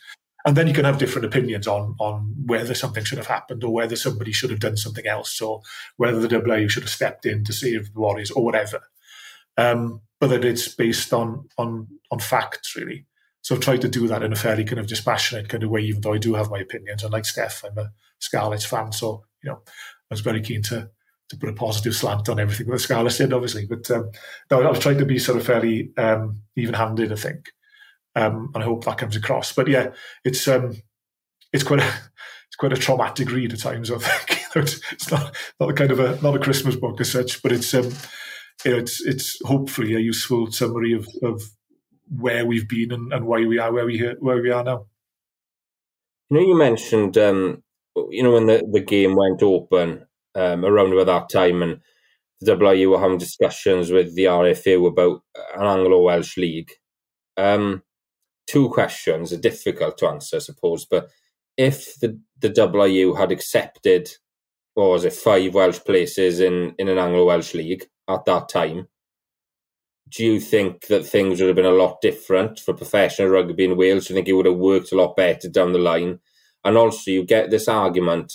[0.45, 3.71] and then you can have different opinions on on whether something should have happened or
[3.71, 5.61] whether somebody should have done something else or
[5.97, 8.81] whether the WRU should have stepped in to save the Warriors or whatever.
[9.57, 13.05] Um, but that it's based on on on facts really.
[13.41, 15.81] So I've tried to do that in a fairly kind of dispassionate kind of way,
[15.81, 17.03] even though I do have my opinions.
[17.03, 20.89] And like Steph, I'm a Scarlets fan, so you know I was very keen to
[21.27, 23.65] to put a positive slant on everything that Scarlets did, obviously.
[23.65, 24.11] But um,
[24.49, 27.51] no, I was trying to be sort of fairly um, even-handed, I think.
[28.15, 29.51] Um, and I hope that comes across.
[29.51, 29.89] But yeah,
[30.23, 30.77] it's um,
[31.51, 31.93] it's quite a
[32.47, 33.91] it's quite a traumatic read at times.
[33.91, 37.11] I think it's, it's not not a kind of a not a Christmas book as
[37.11, 37.91] such, but it's um,
[38.65, 41.41] you know, it's it's hopefully a useful summary of, of
[42.09, 44.85] where we've been and, and why we are where we where we are now.
[46.29, 47.63] You know, you mentioned um,
[48.09, 51.81] you know when the, the game went open um, around about that time, and
[52.41, 55.21] the WRU were having discussions with the RFU about
[55.55, 56.71] an Anglo Welsh league.
[57.37, 57.83] Um,
[58.47, 60.85] two questions are difficult to answer, I suppose.
[60.85, 61.09] But
[61.57, 64.09] if the, the WRU had accepted,
[64.73, 68.87] what was it, five Welsh places in, in an Anglo Welsh league at that time,
[70.09, 73.77] do you think that things would have been a lot different for professional rugby in
[73.77, 74.07] Wales?
[74.07, 76.19] Do you think it would have worked a lot better down the line?
[76.63, 78.33] And also, you get this argument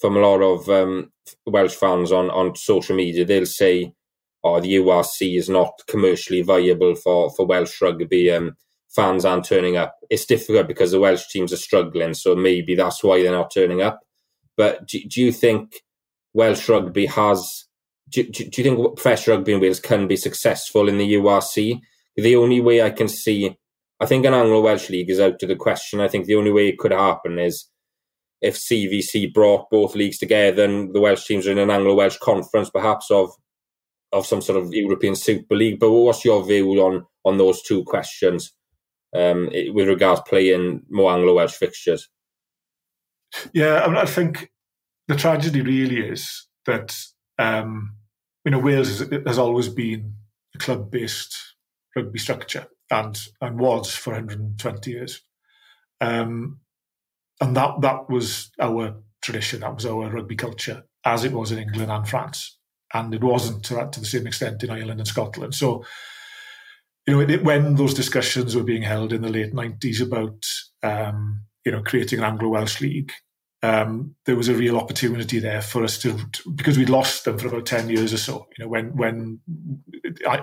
[0.00, 1.12] from a lot of um,
[1.46, 3.24] Welsh fans on, on social media.
[3.24, 3.92] They'll say,
[4.42, 8.30] oh, the URC is not commercially viable for, for Welsh rugby.
[8.30, 8.56] Um,
[8.94, 9.94] fans aren't turning up.
[10.10, 13.82] It's difficult because the Welsh teams are struggling, so maybe that's why they're not turning
[13.82, 14.00] up.
[14.56, 15.74] But do, do you think
[16.32, 17.63] Welsh rugby has?
[18.14, 21.80] Do, do, you think professional rugby in Wales can be successful in the URC?
[22.16, 23.56] The only way I can see,
[23.98, 26.00] I think an Anglo Welsh league is out of the question.
[26.00, 27.68] I think the only way it could happen is
[28.40, 32.18] if CVC brought both leagues together and the Welsh teams are in an Anglo Welsh
[32.18, 33.30] conference, perhaps of
[34.12, 35.80] of some sort of European Super League.
[35.80, 38.52] But what's your view on on those two questions
[39.12, 42.08] um, with regards playing more Anglo Welsh fixtures?
[43.52, 44.52] Yeah, I, mean, I think
[45.08, 46.96] the tragedy really is that
[47.38, 47.94] um,
[48.44, 50.14] you know Wales has always been
[50.54, 51.36] a club based
[51.96, 55.22] rugby structure and and was for 120 years.
[56.00, 56.60] Um,
[57.40, 61.58] and that that was our tradition, that was our rugby culture, as it was in
[61.58, 62.58] England and France,
[62.92, 65.54] and it wasn't to, to the same extent in Ireland and Scotland.
[65.54, 65.84] So,
[67.06, 70.44] you know, it, when those discussions were being held in the late nineties about
[70.82, 73.12] um, you know creating an Anglo Welsh league,
[73.64, 76.18] um, there was a real opportunity there for us to,
[76.54, 78.46] because we'd lost them for about ten years or so.
[78.58, 79.40] You know, when when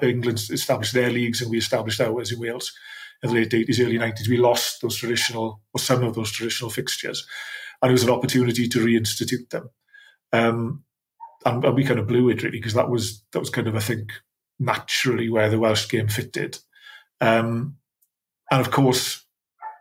[0.01, 2.73] England established their leagues and we established ours in Wales
[3.21, 6.71] in the late 80s, early 90s, we lost those traditional, or some of those traditional
[6.71, 7.27] fixtures.
[7.81, 9.69] And it was an opportunity to reinstitute them.
[10.33, 10.83] Um,
[11.45, 13.75] and, and, we kind of blew it really, because that was, that was kind of,
[13.75, 14.11] I think,
[14.59, 16.57] naturally where the Welsh game fitted.
[17.19, 17.75] Um,
[18.49, 19.23] and of course,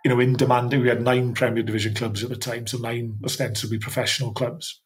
[0.04, 3.18] you know, in demanding, we had nine Premier Division clubs at the time, so nine
[3.24, 4.80] ostensibly professional clubs.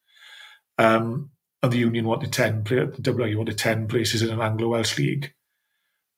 [0.79, 1.31] Um,
[1.63, 5.33] and the union wanted 10, the WRU wanted 10 places in an Anglo Welsh league.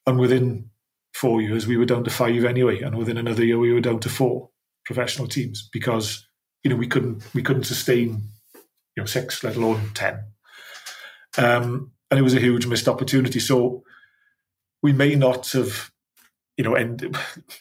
[0.06, 0.70] And within
[1.14, 4.00] four years, we were down to five anyway, and within another year, we were down
[4.00, 4.50] to four
[4.84, 6.28] professional teams because
[6.62, 10.24] you know we couldn't we couldn't sustain you know six, let alone ten.
[11.38, 13.40] Um, and it was a huge missed opportunity.
[13.40, 13.82] So
[14.82, 15.90] we may not have,
[16.56, 17.16] you know, end,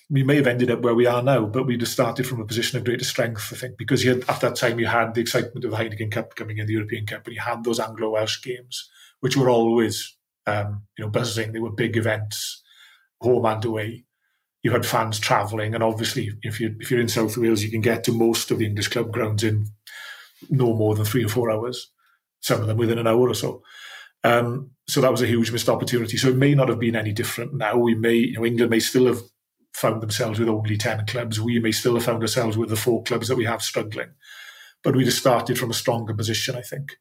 [0.10, 2.46] we may have ended up where we are now, but we'd have started from a
[2.46, 5.66] position of greater strength, I think, because had, at that time you had the excitement
[5.66, 8.42] of the Heineken Cup coming in, the European Cup, and you had those Anglo Welsh
[8.42, 10.16] games, which were always,
[10.48, 11.52] um, you know, buzzing.
[11.52, 12.64] They were big events
[13.22, 14.06] home and away.
[14.64, 17.82] You had fans travelling, and obviously, if you if you're in South Wales, you can
[17.82, 19.68] get to most of the English club grounds in
[20.50, 21.92] no more than three or four hours.
[22.40, 23.62] Some of them within an hour or so.
[24.26, 26.18] Um, so that was a huge missed opportunity.
[26.18, 27.78] So it may not have been any different now.
[27.78, 29.22] We may, you know, England may still have
[29.74, 31.40] found themselves with only 10 clubs.
[31.40, 34.14] We may still have found ourselves with the four clubs that we have struggling.
[34.84, 36.98] But we'd have started from a stronger position, I think.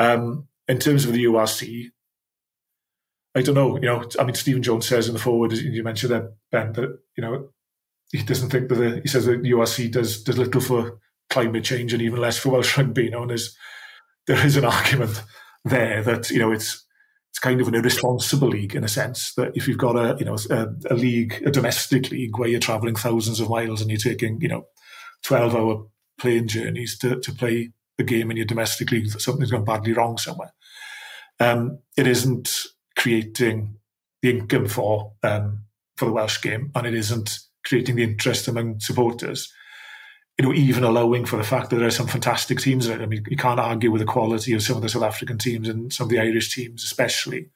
[0.00, 1.90] Um, in terms of the URC,
[3.36, 3.76] I don't know.
[3.76, 6.72] You know, I mean, Stephen Jones says in the foreword, as you mentioned that Ben,
[6.72, 7.50] that you know
[8.10, 10.98] he doesn't think that the, he says that URC does does little for
[11.30, 13.04] climate change and even less for Welsh rugby.
[13.04, 13.56] You know, and there's
[14.26, 15.22] there is an argument
[15.68, 16.84] there that you know it's
[17.30, 20.24] it's kind of an irresponsible league in a sense that if you've got a you
[20.24, 23.98] know a, a league a domestic league where you're travelling thousands of miles and you're
[23.98, 24.66] taking you know
[25.22, 25.86] twelve hour
[26.18, 30.16] plane journeys to to play the game in your domestic league, something's gone badly wrong
[30.16, 30.54] somewhere.
[31.40, 32.62] Um, it isn't
[32.96, 33.76] creating
[34.22, 35.64] the income for um,
[35.96, 39.52] for the Welsh game, and it isn't creating the interest among supporters.
[40.38, 42.88] You know, even allowing for the fact that there are some fantastic teams.
[42.88, 45.68] I mean, you can't argue with the quality of some of the South African teams
[45.68, 47.50] and some of the Irish teams, especially.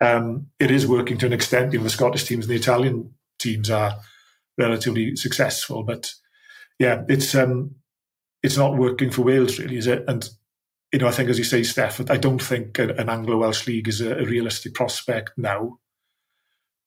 [0.00, 1.72] Um, it is working to an extent.
[1.72, 3.96] You know, the Scottish teams and the Italian teams are
[4.56, 6.12] relatively successful, but
[6.78, 7.76] yeah, it's um,
[8.42, 10.04] it's not working for Wales, really, is it?
[10.06, 10.28] And
[10.92, 13.88] you know, I think as you say, Steph, I don't think an Anglo Welsh league
[13.88, 15.78] is a, a, realistic prospect now.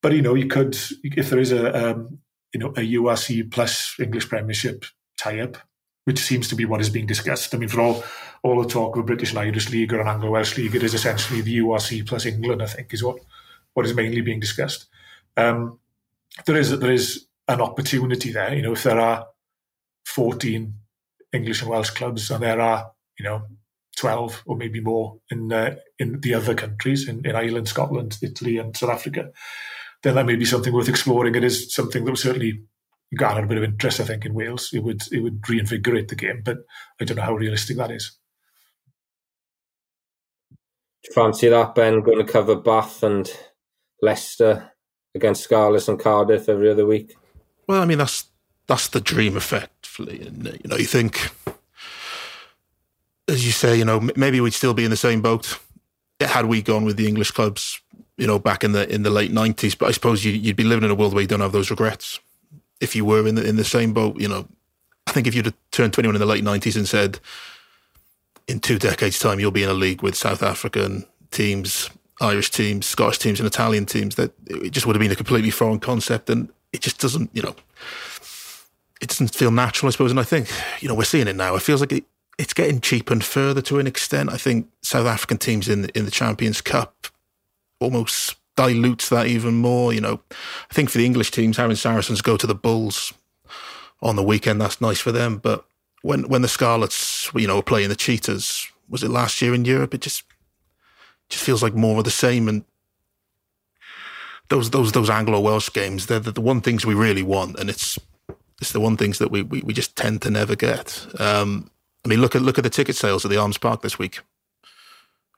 [0.00, 2.20] But you know, you could if there is a um,
[2.54, 4.84] you know a URC plus English Premiership
[5.18, 5.58] tie-up,
[6.04, 7.54] which seems to be what is being discussed.
[7.54, 8.04] I mean, for all
[8.42, 10.82] all the talk of a British and Irish league or an Anglo Welsh league, it
[10.84, 12.62] is essentially the URC plus England.
[12.62, 13.18] I think is what
[13.74, 14.86] what is mainly being discussed.
[15.36, 15.78] Um,
[16.46, 18.54] there is there is an opportunity there.
[18.54, 19.26] You know, if there are
[20.06, 20.74] fourteen
[21.32, 23.42] English and Welsh clubs, and there are you know
[23.98, 28.56] 12 or maybe more in uh, in the other countries, in, in Ireland, Scotland, Italy,
[28.56, 29.32] and South Africa,
[30.02, 31.34] then that may be something worth exploring.
[31.34, 32.62] It is something that was certainly
[33.16, 34.70] garner a bit of interest, I think, in Wales.
[34.72, 36.58] It would it would reinvigorate the game, but
[37.00, 38.18] I don't know how realistic that is.
[40.50, 43.30] Do you fancy that, Ben, going to cover Bath and
[44.02, 44.72] Leicester
[45.14, 47.14] against Scarlets and Cardiff every other week?
[47.66, 48.24] Well, I mean, that's
[48.66, 50.26] that's the dream effectively.
[50.26, 51.30] And, you know, you think
[53.28, 55.58] as you say, you know, maybe we'd still be in the same boat
[56.20, 57.80] had we gone with the English clubs,
[58.16, 59.74] you know, back in the in the late nineties.
[59.74, 61.70] But I suppose you, would be living in a world where you don't have those
[61.70, 62.18] regrets.
[62.80, 64.46] If you were in the in the same boat, you know,
[65.06, 67.20] I think if you'd turned twenty one in the late nineties and said,
[68.48, 72.86] in two decades' time, you'll be in a league with South African teams, Irish teams,
[72.86, 76.30] Scottish teams, and Italian teams, that it just would have been a completely foreign concept.
[76.30, 77.54] And it just doesn't, you know,
[79.00, 80.10] it doesn't feel natural, I suppose.
[80.10, 80.48] And I think,
[80.80, 81.54] you know, we're seeing it now.
[81.54, 82.04] It feels like it,
[82.38, 84.30] it's getting cheapened further to an extent.
[84.32, 87.08] I think South African teams in in the Champions Cup
[87.80, 89.92] almost dilutes that even more.
[89.92, 90.20] You know,
[90.70, 93.14] I think for the English teams, having Saracens go to the Bulls
[94.02, 95.38] on the weekend, that's nice for them.
[95.38, 95.64] But
[96.02, 99.64] when when the Scarlets, you know, were playing the Cheetahs, was it last year in
[99.64, 99.94] Europe?
[99.94, 100.24] It just
[101.28, 102.48] just feels like more of the same.
[102.48, 102.64] And
[104.48, 107.70] those those those Anglo Welsh games, they're the, the one things we really want, and
[107.70, 107.96] it's
[108.60, 111.06] it's the one things that we we, we just tend to never get.
[111.20, 111.70] Um,
[112.04, 114.18] I mean, look at look at the ticket sales at the Arms Park this week.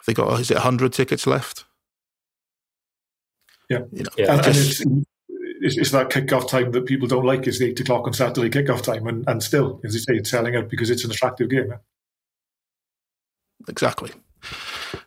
[0.07, 1.65] They got is it hundred tickets left?
[3.71, 4.35] Yeah, you know, yeah.
[4.35, 7.47] And, just, and it's, it's, that kick-off time that people don't like.
[7.47, 10.31] Is the eight o'clock on Saturday kick-off time, and, and still, as you say, it's
[10.31, 11.73] selling out because it's an attractive game.
[13.69, 14.11] Exactly,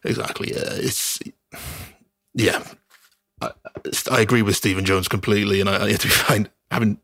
[0.05, 0.51] exactly.
[0.51, 1.19] Yeah, it's
[2.33, 2.63] yeah.
[3.41, 3.51] I,
[4.09, 6.49] I, agree with Stephen Jones completely, and I, I have to be fine.
[6.71, 6.99] Having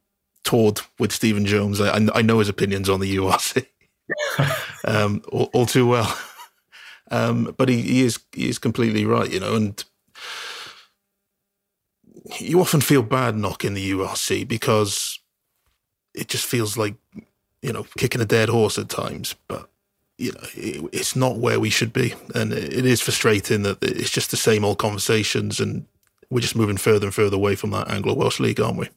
[0.46, 3.66] toured with Stephen Jones, I, I know his opinions on the URC
[4.86, 6.18] um, all, all, too well.
[7.12, 9.84] Um, but he, he, is he is completely right, you know, and
[12.38, 15.20] you often feel bad knocking the URC because
[16.14, 16.96] it just feels like
[17.62, 19.36] you know kicking a dead horse at times.
[19.48, 19.70] But
[20.18, 24.12] you know, it, it's not where we should be, and it is frustrating that it's
[24.12, 25.86] just the same old conversations, and
[26.30, 28.90] we're just moving further and further away from that Anglo Welsh League, aren't we?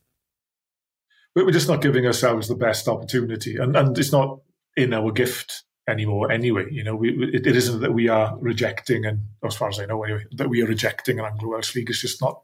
[1.35, 4.41] We're just not giving ourselves the best opportunity, and and it's not
[4.77, 6.67] in our gift anymore anyway.
[6.71, 9.87] You know, we, it, it isn't that we are rejecting, and as far as I
[9.87, 11.89] know anyway, that we are rejecting an Anglo Welsh league.
[11.89, 12.43] It's just not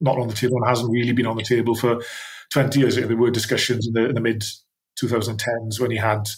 [0.00, 2.00] not on the table and hasn't really been on the table for
[2.50, 2.96] 20 years.
[2.96, 4.44] There were discussions in the, in the mid
[5.00, 6.28] 2010s when he had,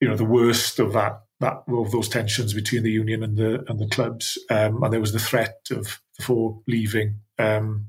[0.00, 3.64] you know, the worst of that that of those tensions between the union and the
[3.68, 7.86] and the clubs, um, and there was the threat of the four leaving, um,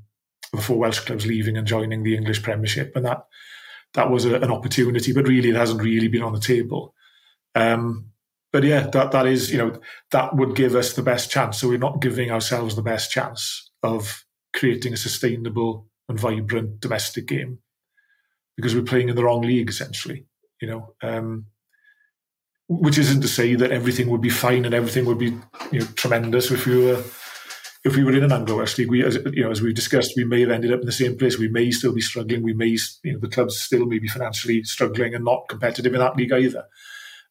[0.52, 3.26] the four Welsh clubs leaving and joining the English Premiership, and that
[3.94, 6.94] that was a, an opportunity, but really it hasn't really been on the table.
[7.54, 8.10] Um,
[8.52, 11.58] but yeah, that that is you know that would give us the best chance.
[11.58, 14.25] So we're not giving ourselves the best chance of
[14.56, 17.58] creating a sustainable and vibrant domestic game
[18.56, 20.26] because we're playing in the wrong league essentially.
[20.60, 21.46] You know, um,
[22.68, 25.36] which isn't to say that everything would be fine and everything would be
[25.70, 27.04] you know tremendous if we were
[27.86, 30.14] if we were in an Anglo Welsh League, we, as you know, as we've discussed,
[30.16, 31.38] we may have ended up in the same place.
[31.38, 32.42] We may still be struggling.
[32.42, 36.00] We may, you know, the clubs still may be financially struggling and not competitive in
[36.00, 36.64] that league either.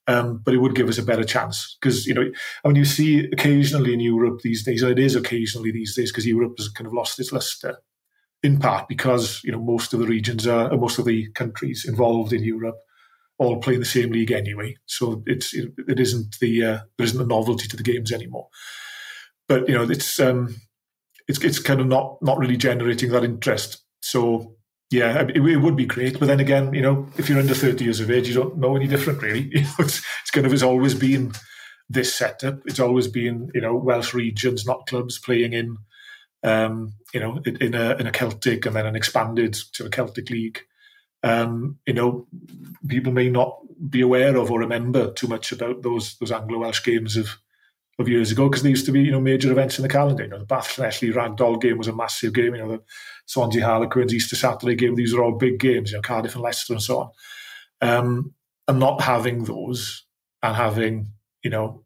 [0.08, 2.30] Um, but it would give us a better chance because you know,
[2.64, 6.12] I mean, you see occasionally in Europe these days, and it is occasionally these days
[6.12, 7.80] because Europe has kind of lost its luster,
[8.44, 12.34] in part because you know most of the regions are, most of the countries involved
[12.34, 12.78] in Europe
[13.38, 14.76] all play in the same league anyway.
[14.86, 18.48] So it's it, it isn't the uh, there isn't a novelty to the games anymore
[19.48, 20.56] but you know it's um,
[21.28, 23.84] it's it's kind of not not really generating that interest.
[24.02, 24.56] So
[24.92, 26.20] yeah, it, it, would be great.
[26.20, 28.76] But then again, you know, if you're under 30 years of age, you don't know
[28.76, 29.50] any different, really.
[29.54, 31.34] You know, it's, it's kind of has always been
[31.90, 32.60] this setup.
[32.66, 35.78] It's always been, you know, Welsh regions, not clubs, playing in,
[36.44, 40.30] um, you know, in a in a Celtic and then an expanded to a Celtic
[40.30, 40.60] league.
[41.24, 42.28] Um, you know,
[42.88, 43.58] people may not
[43.90, 47.30] be aware of or remember too much about those those Anglo Welsh games of
[47.98, 50.24] of years ago because there used to be you know major events in the calendar.
[50.24, 52.56] You know, the Bath Llanelli Ragdoll game was a massive game.
[52.56, 52.84] You know, the
[53.26, 54.96] Swansea Harlequins Easter Saturday game.
[54.96, 55.92] These are all big games.
[55.92, 57.10] You know, Cardiff and Leicester and so on.
[57.82, 58.34] Um,
[58.68, 60.06] and not having those
[60.42, 61.12] and having
[61.44, 61.84] you know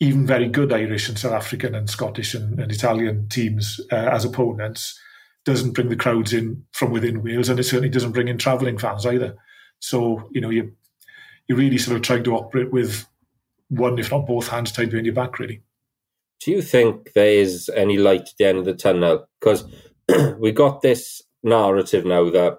[0.00, 4.24] even very good Irish and South African and Scottish and, and Italian teams uh, as
[4.24, 4.98] opponents
[5.44, 8.78] doesn't bring the crowds in from within Wales, and it certainly doesn't bring in travelling
[8.78, 9.36] fans either.
[9.78, 10.72] So you know you
[11.48, 13.06] you really sort of trying to operate with
[13.70, 15.62] one, if not both hands tied behind your back, really.
[16.40, 19.26] Do you think there is any light at the end of the tunnel?
[19.40, 19.64] Because
[20.38, 22.58] we got this narrative now that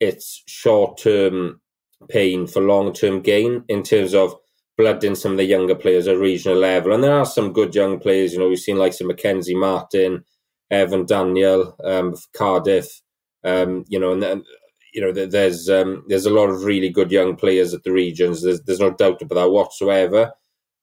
[0.00, 1.60] it's short term
[2.08, 4.34] pain for long term gain in terms of
[4.76, 6.92] blooding some of the younger players at regional level.
[6.92, 10.24] And there are some good young players, you know, we've seen like some Mackenzie Martin,
[10.70, 13.02] Evan Daniel, um, Cardiff,
[13.44, 14.44] um, you know, and then
[14.92, 18.42] you know, there's um, there's a lot of really good young players at the regions.
[18.42, 20.32] There's there's no doubt about that whatsoever.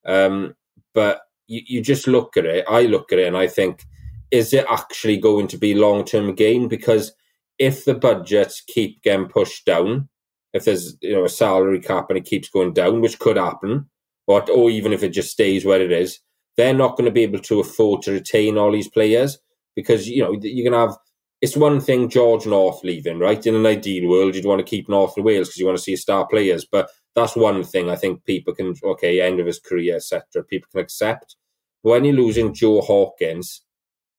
[0.05, 0.55] Um,
[0.93, 2.65] but you, you just look at it.
[2.67, 3.83] I look at it and I think,
[4.31, 6.67] is it actually going to be long term gain?
[6.67, 7.11] Because
[7.59, 10.09] if the budgets keep getting pushed down,
[10.53, 13.89] if there's you know a salary cap and it keeps going down, which could happen,
[14.27, 16.19] or or even if it just stays where it is,
[16.57, 19.37] they're not going to be able to afford to retain all these players
[19.75, 20.97] because you know you're going to have
[21.45, 23.45] it's one thing George North leaving, right?
[23.45, 25.83] In an ideal world, you'd want to keep North and Wales because you want to
[25.83, 26.65] see star players.
[26.65, 30.43] But that's one thing I think people can, okay, end of his career, etc.
[30.49, 31.35] People can accept.
[31.83, 33.61] But when you're losing Joe Hawkins,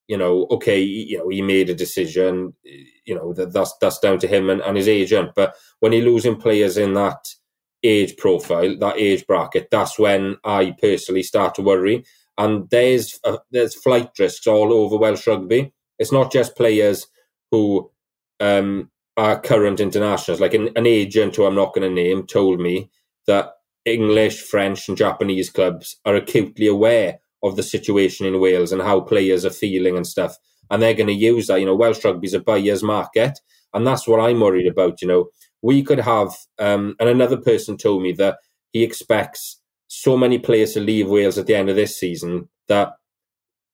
[0.07, 4.21] you know, okay, you know, he made a decision, you know, that that's that's down
[4.21, 5.33] to him and, and his agent.
[5.35, 7.27] But when you're losing players in that
[7.83, 12.05] age profile, that age bracket, that's when I personally start to worry.
[12.39, 15.73] And there's uh, there's flight risks all over Welsh rugby.
[15.99, 17.09] It's not just players
[17.51, 17.91] who
[18.41, 20.41] um, are current internationals.
[20.41, 22.91] Like an, an agent who I'm not going to name told me
[23.27, 23.53] that
[23.85, 29.01] English, French, and Japanese clubs are acutely aware of the situation in Wales and how
[29.01, 30.37] players are feeling and stuff.
[30.71, 31.61] And they're going to use that.
[31.61, 33.39] You know, Welsh rugby is a buyer's market.
[33.73, 35.01] And that's what I'm worried about.
[35.01, 35.29] You know,
[35.63, 38.39] we could have, um, and another person told me that
[38.73, 42.95] he expects so many players to leave Wales at the end of this season that,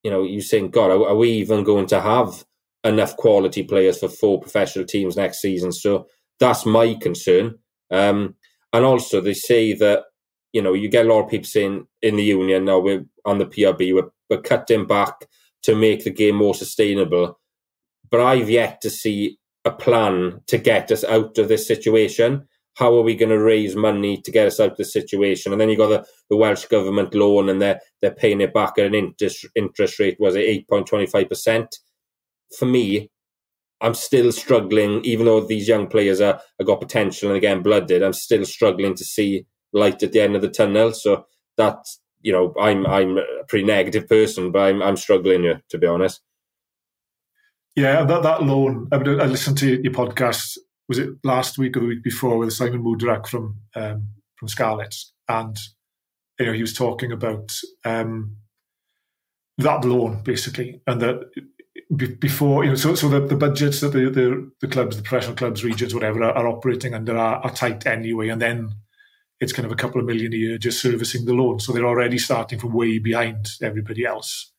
[0.03, 2.45] you know, you think, God, are, are we even going to have
[2.85, 5.73] enough quality players for four professional teams next season?
[5.73, 6.07] So
[6.41, 7.59] that's my concern.
[7.91, 8.37] Um,
[8.73, 10.05] and also, they say that
[10.53, 13.39] you know, you get a lot of people saying in the union now we're on
[13.39, 15.27] the PRB, we're, we're cutting back
[15.63, 17.39] to make the game more sustainable.
[18.11, 22.47] But I've yet to see a plan to get us out of this situation.
[22.75, 25.53] How are we going to raise money to get us out of this situation?
[25.53, 28.79] And then you got the, the Welsh government loan, and they're they're paying it back
[28.79, 31.77] at an interest interest rate was it eight point twenty five percent.
[32.59, 33.11] For me,
[33.81, 38.03] I'm still struggling, even though these young players are have got potential and again blooded.
[38.03, 40.93] I'm still struggling to see light at the end of the tunnel.
[40.93, 41.27] So
[41.57, 45.79] that's you know, I'm I'm a pretty negative person, but I'm I'm struggling here to
[45.79, 46.21] be honest.
[47.75, 48.89] Yeah, that that loan.
[48.93, 50.59] I, mean, I listened to your podcast.
[50.89, 55.13] Was it last week or the week before with Simon Muderack from um, from Scarlets,
[55.29, 55.57] and
[56.39, 57.53] you know he was talking about
[57.85, 58.37] um,
[59.59, 61.31] that loan basically, and that
[61.97, 65.37] before you know, so so the, the budgets that the, the the clubs, the professional
[65.37, 68.75] clubs, regions, whatever, are, are operating under are, are tight anyway, and then
[69.41, 71.59] it's kind of a couple of million a year just servicing the loan.
[71.59, 74.53] So they're already starting from way behind everybody else.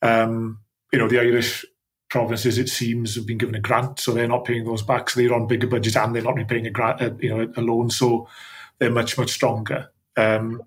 [0.00, 0.60] Um,
[0.92, 1.66] you know, the Irish
[2.08, 5.10] provinces, it seems, have been given a grant, so they're not paying those back.
[5.10, 7.90] So they're on bigger budgets and they're not repaying a grant, you know, a loan.
[7.90, 8.28] So
[8.78, 9.90] they're much, much stronger.
[10.16, 10.62] Um,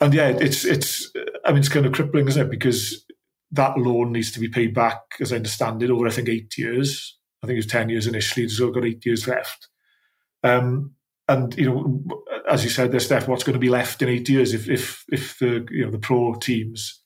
[0.00, 1.12] and yeah, it's it's.
[1.44, 2.50] I mean, it's kind of crippling, isn't it?
[2.50, 3.04] Because
[3.52, 6.56] that loan needs to be paid back, as I understand it, over I think eight
[6.56, 7.18] years.
[7.42, 8.48] I think it was ten years initially.
[8.48, 9.68] So got eight years left.
[10.42, 10.94] Um,
[11.28, 12.04] and you know,
[12.48, 15.04] as you said there, Steph, what's going to be left in eight years if if
[15.10, 17.02] if the you know the pro teams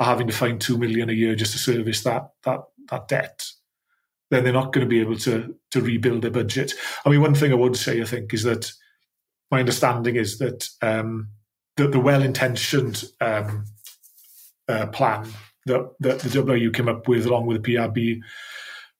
[0.00, 3.44] are having to find two million a year just to service that that that debt,
[4.30, 6.72] then they're not going to be able to to rebuild their budget.
[7.04, 8.72] I mean, one thing I would say, I think, is that
[9.50, 11.30] my understanding is that um,
[11.76, 13.64] the, the well-intentioned um,
[14.68, 15.26] uh, plan
[15.66, 18.20] that that the WRU came up with, along with the PRB,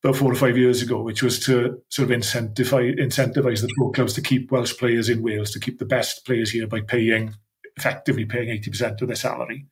[0.05, 3.91] about four or five years ago, which was to sort of incentivize, incentivize the pro
[3.91, 7.35] clubs to keep Welsh players in Wales, to keep the best players here by paying,
[7.77, 9.67] effectively paying 80% of their salary.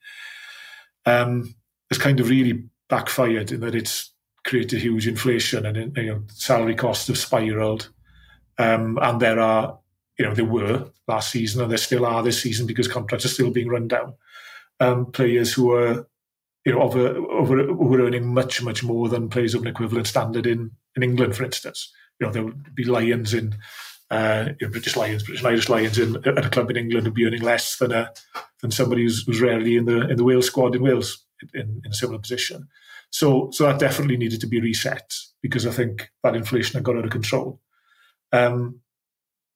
[1.04, 1.54] Um,
[1.90, 4.14] it's kind of really backfired in that it's
[4.44, 7.90] created huge inflation and you know, salary costs have spiraled.
[8.58, 9.78] Um, and there are,
[10.18, 13.28] you know, there were last season and there still are this season because contracts are
[13.28, 14.14] still being run down.
[14.80, 16.06] Um, players who are
[16.64, 20.06] you know, over, over, who are earning much, much more than players of an equivalent
[20.06, 21.92] standard in, in England, for instance.
[22.20, 23.56] You know, there would be Lions in,
[24.10, 27.14] uh, you know, British Lions, British Irish Lions in, at a club in England would
[27.14, 28.12] be earning less than a,
[28.60, 31.90] than somebody who's, who's rarely in the in the Wales squad in Wales in, in
[31.90, 32.68] a similar position.
[33.10, 36.96] So, so that definitely needed to be reset because I think that inflation had got
[36.96, 37.60] out of control.
[38.32, 38.80] Um,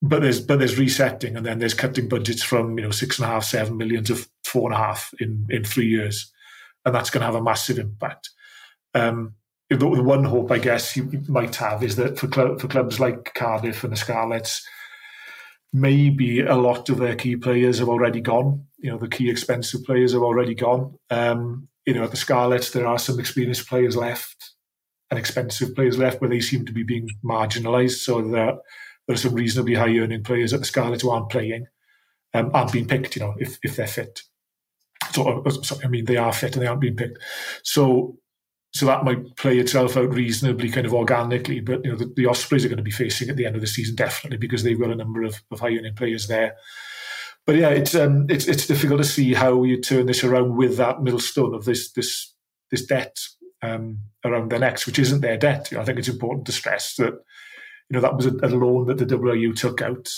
[0.03, 3.27] but there's but there's resetting, and then there's cutting budgets from you know six and
[3.27, 6.33] a half, seven million to four and a half in in three years
[6.87, 8.31] and that's going to have a massive impact.
[8.95, 9.35] Um,
[9.69, 13.01] the, the, one hope, I guess, you might have is that for, cl- for clubs
[13.01, 14.65] like Cardiff and the Scarlets,
[15.73, 18.67] maybe a lot of their key players have already gone.
[18.79, 20.97] You know, the key expensive players have already gone.
[21.11, 24.53] Um, you know, at the Scarlets, there are some experienced players left
[25.11, 27.99] and expensive players left, but they seem to be being marginalised.
[27.99, 28.55] So there,
[29.07, 31.67] there are some reasonably high earning players at the Scarlets who aren't playing,
[32.33, 33.17] um, aren't being picked.
[33.17, 34.23] You know, if if they're fit.
[35.13, 37.19] So, so, I mean, they are fit and they aren't being picked.
[37.63, 38.19] So,
[38.73, 41.61] so that might play itself out reasonably, kind of organically.
[41.61, 43.63] But you know, the, the Ospreys are going to be facing at the end of
[43.63, 46.57] the season definitely because they've got a number of, of high earning players there.
[47.47, 50.77] But yeah, it's um, it's it's difficult to see how you turn this around with
[50.79, 52.35] that millstone of this this
[52.71, 53.17] this debt
[53.63, 55.71] um, around their necks, which isn't their debt.
[55.71, 57.15] You know, I think it's important to stress that
[57.89, 60.09] you know that was a, a loan that the WRU took out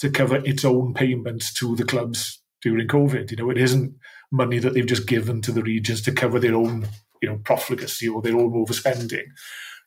[0.00, 3.30] to cover its own payments to the clubs during COVID.
[3.30, 3.94] You know, it isn't
[4.30, 6.88] money that they've just given to the regions to cover their own,
[7.20, 9.26] you know, profligacy or their own overspending.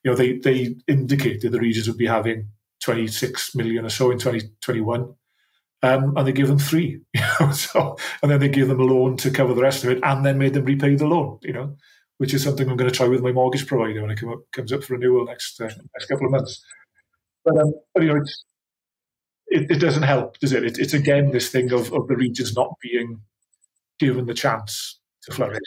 [0.03, 2.49] You know, they they indicated the regions would be having
[2.83, 5.15] 26 million or so in 2021.
[5.83, 8.83] Um, and they give them three, you know, so and then they give them a
[8.83, 11.53] loan to cover the rest of it, and then made them repay the loan, you
[11.53, 11.75] know,
[12.17, 14.39] which is something I'm going to try with my mortgage provider when it come up,
[14.51, 16.63] comes up for renewal next uh, next couple of months.
[17.43, 18.45] But, um, but you know, it's,
[19.47, 20.63] it, it, doesn't help, does it?
[20.63, 20.79] it?
[20.79, 23.21] It's again this thing of, of the regions not being
[23.99, 25.59] given the chance to flourish.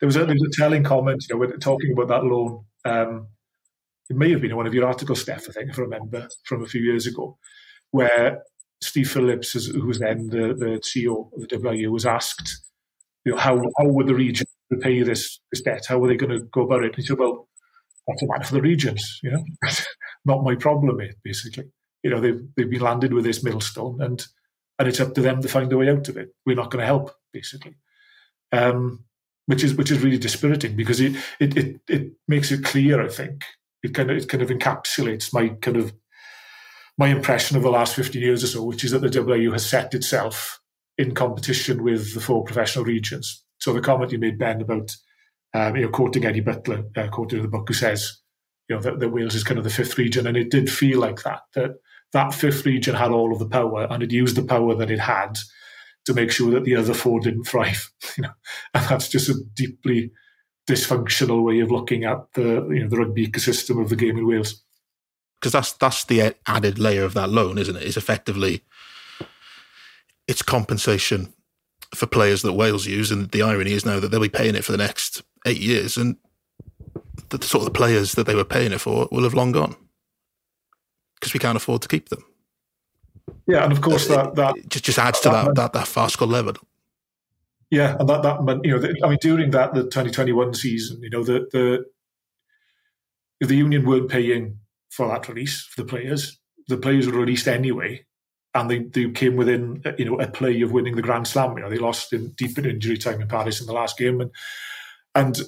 [0.00, 2.64] There was a, there was a telling comment, you know, when talking about that loan.
[2.84, 3.28] Um,
[4.10, 6.28] it may have been in one of your articles, Steph, I think, if I remember,
[6.44, 7.38] from a few years ago,
[7.90, 8.42] where
[8.82, 12.60] Steve Phillips, who was then the, the CEO of the WRU, was asked,
[13.24, 15.86] you know, how, how would the region repay this, this debt?
[15.88, 16.88] How are they going to go about it?
[16.88, 17.48] And he said, well,
[18.06, 19.42] that's a matter for the regions, you know,
[20.26, 21.64] not my problem, basically.
[22.04, 24.24] You know, they've, they've been landed with this millstone and,
[24.78, 26.28] and it's up to them to find a way out of it.
[26.46, 27.74] We're not going to help, basically.
[28.52, 29.04] Um,
[29.46, 33.08] which is which is really dispiriting because it, it it it makes it clear, I
[33.08, 33.44] think.
[33.82, 35.92] It kind of it kind of encapsulates my kind of
[36.96, 39.68] my impression of the last 15 years or so, which is that the WRU has
[39.68, 40.60] set itself
[40.96, 43.44] in competition with the four professional regions.
[43.58, 44.96] So the comment you made, Ben, about
[45.54, 48.18] um, you know, quoting Eddie Butler, uh, quoted in the book, who says,
[48.68, 51.00] you know, that, that, Wales is kind of the fifth region, and it did feel
[51.00, 51.42] like that.
[51.54, 51.76] That
[52.14, 55.00] that fifth region had all of the power, and it used the power that it
[55.00, 55.36] had
[56.06, 57.90] to make sure that the other four didn't thrive.
[58.16, 58.32] You know,
[58.74, 60.12] and that's just a deeply
[60.68, 64.26] dysfunctional way of looking at the you know the rugby ecosystem of the game in
[64.26, 64.62] Wales.
[65.40, 67.82] Because that's that's the added layer of that loan, isn't it?
[67.82, 68.62] It's effectively
[70.28, 71.34] it's compensation
[71.92, 74.64] for players that Wales use, and the irony is now that they'll be paying it
[74.64, 76.16] for the next eight years, and
[77.30, 79.74] the sort of the players that they were paying it for will have long gone
[81.24, 82.22] because we can't afford to keep them.
[83.46, 86.26] Yeah, and of course that that just just adds to that that, that, that farcical
[86.26, 86.54] level.
[87.70, 91.02] Yeah, and that that meant you know the, I mean during that the 2021 season,
[91.02, 91.86] you know the the
[93.40, 94.58] the union weren't paying
[94.90, 96.38] for that release for the players.
[96.68, 98.04] The players were released anyway,
[98.54, 101.56] and they, they came within you know a play of winning the Grand Slam.
[101.56, 104.20] You know they lost in deep in injury time in Paris in the last game,
[104.20, 104.30] and
[105.14, 105.40] and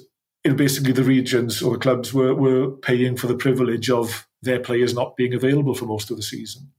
[0.47, 4.25] you know, basically the regions or the clubs were were paying for the privilege of
[4.41, 6.71] their players not being available for most of the season,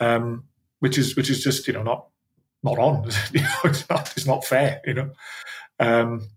[0.00, 0.42] um,
[0.80, 2.08] which is which is just you know not
[2.64, 3.04] not on.
[3.64, 4.80] it's not it's not fair.
[4.84, 5.10] You know.
[5.78, 6.28] Um,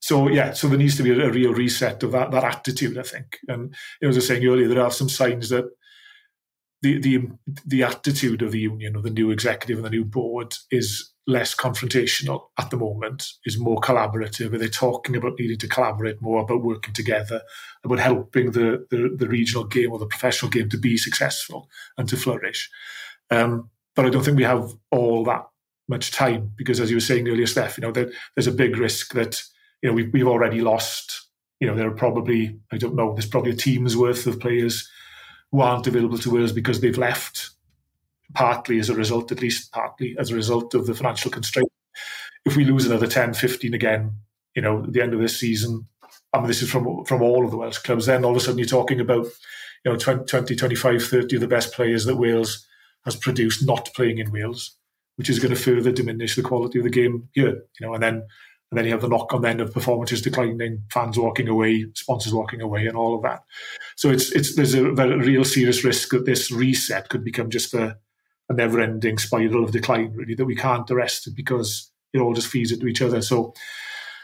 [0.00, 2.96] so yeah, so there needs to be a, a, real reset of that that attitude,
[2.96, 3.40] I think.
[3.46, 5.66] And you know, as I was saying earlier, there are some signs that
[6.80, 7.28] the the
[7.66, 11.54] the attitude of the union, of the new executive and the new board, is less
[11.54, 14.52] confrontational at the moment, is more collaborative.
[14.52, 17.42] Are They're talking about needing to collaborate more, about working together,
[17.84, 22.08] about helping the the, the regional game or the professional game to be successful and
[22.08, 22.70] to flourish.
[23.30, 25.46] Um, but I don't think we have all that
[25.88, 28.76] much time because, as you were saying earlier, Steph, you know, there, there's a big
[28.76, 29.42] risk that
[29.82, 31.28] you know we've, we've already lost.
[31.60, 33.14] You know, there are probably I don't know.
[33.14, 34.88] There's probably a team's worth of players
[35.52, 37.50] who aren't available to us because they've left
[38.34, 41.68] partly as a result, at least partly as a result of the financial constraint.
[42.44, 44.12] If we lose another 10, 15 again,
[44.54, 45.86] you know, at the end of this season,
[46.32, 48.40] I mean, this is from from all of the Welsh clubs, then all of a
[48.40, 49.26] sudden you're talking about,
[49.84, 52.66] you know, 20, 20 25, 30 of the best players that Wales
[53.04, 54.76] has produced not playing in Wales
[55.16, 57.64] which is going to further diminish the quality of the game here.
[57.80, 58.14] You know, and then
[58.70, 62.34] and then you have the knock on then of performances declining, fans walking away, sponsors
[62.34, 63.42] walking away, and all of that.
[63.96, 67.96] So it's it's there's a real serious risk that this reset could become just a,
[68.48, 72.48] a never ending spiral of decline, really, that we can't arrest because it all just
[72.48, 73.22] feeds into each other.
[73.22, 73.52] So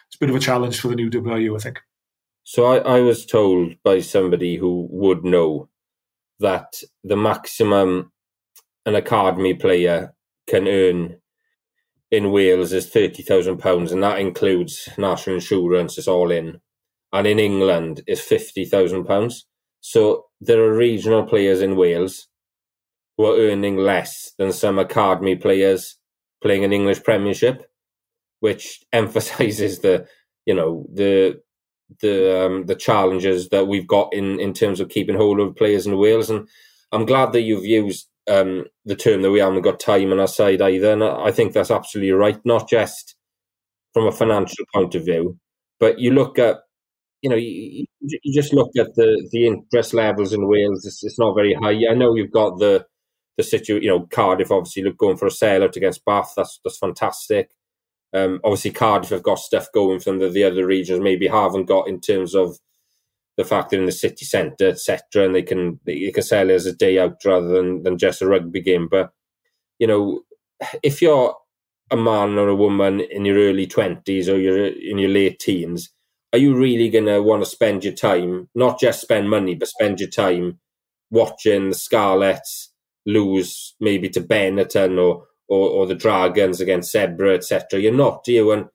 [0.08, 1.80] it's a bit of a challenge for the new WRU, I think.
[2.44, 5.68] So I, I was told by somebody who would know
[6.40, 8.12] that the maximum
[8.86, 10.14] an academy player
[10.46, 11.18] can earn
[12.10, 15.96] in Wales is thirty thousand pounds, and that includes national insurance.
[15.96, 16.60] It's all in,
[17.12, 19.46] and in England is fifty thousand pounds.
[19.80, 22.26] So there are regional players in Wales
[23.20, 25.96] who are earning less than some academy players
[26.42, 27.70] playing an English Premiership,
[28.40, 30.06] which emphasises the
[30.46, 31.38] you know the
[32.00, 35.86] the um, the challenges that we've got in in terms of keeping hold of players
[35.86, 36.30] in Wales.
[36.30, 36.48] And
[36.92, 40.26] I'm glad that you've used um, the term that we haven't got time on our
[40.26, 40.92] side either.
[40.92, 43.16] And I think that's absolutely right, not just
[43.92, 45.36] from a financial point of view,
[45.78, 46.58] but you look at,
[47.20, 50.86] you know, you, you just look at the, the interest levels in Wales.
[50.86, 51.90] It's, it's not very high.
[51.90, 52.86] I know you've got the
[53.40, 56.34] the situation, you know, Cardiff obviously look going for a sellout against Bath.
[56.36, 57.50] That's that's fantastic.
[58.12, 61.88] Um, obviously, Cardiff have got stuff going from the, the other regions, maybe haven't got
[61.88, 62.58] in terms of
[63.36, 66.54] the fact they're in the city centre, etc., and they can they can sell it
[66.54, 68.88] as a day out rather than than just a rugby game.
[68.88, 69.12] But
[69.78, 70.22] you know,
[70.82, 71.36] if you're
[71.90, 75.90] a man or a woman in your early twenties or you're in your late teens,
[76.32, 79.68] are you really going to want to spend your time, not just spend money, but
[79.68, 80.60] spend your time
[81.10, 82.69] watching the Scarlets
[83.06, 87.80] lose maybe to Benetton or or, or the Dragons against Zebre, etc.
[87.80, 88.52] You're not, you?
[88.52, 88.66] And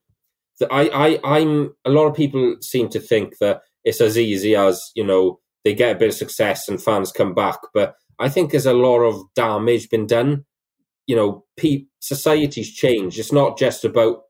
[0.69, 4.91] I, I, I'm a lot of people seem to think that it's as easy as
[4.95, 8.51] you know they get a bit of success and fans come back, but I think
[8.51, 10.45] there's a lot of damage been done.
[11.07, 13.19] You know, pe- society's changed.
[13.19, 14.23] It's not just about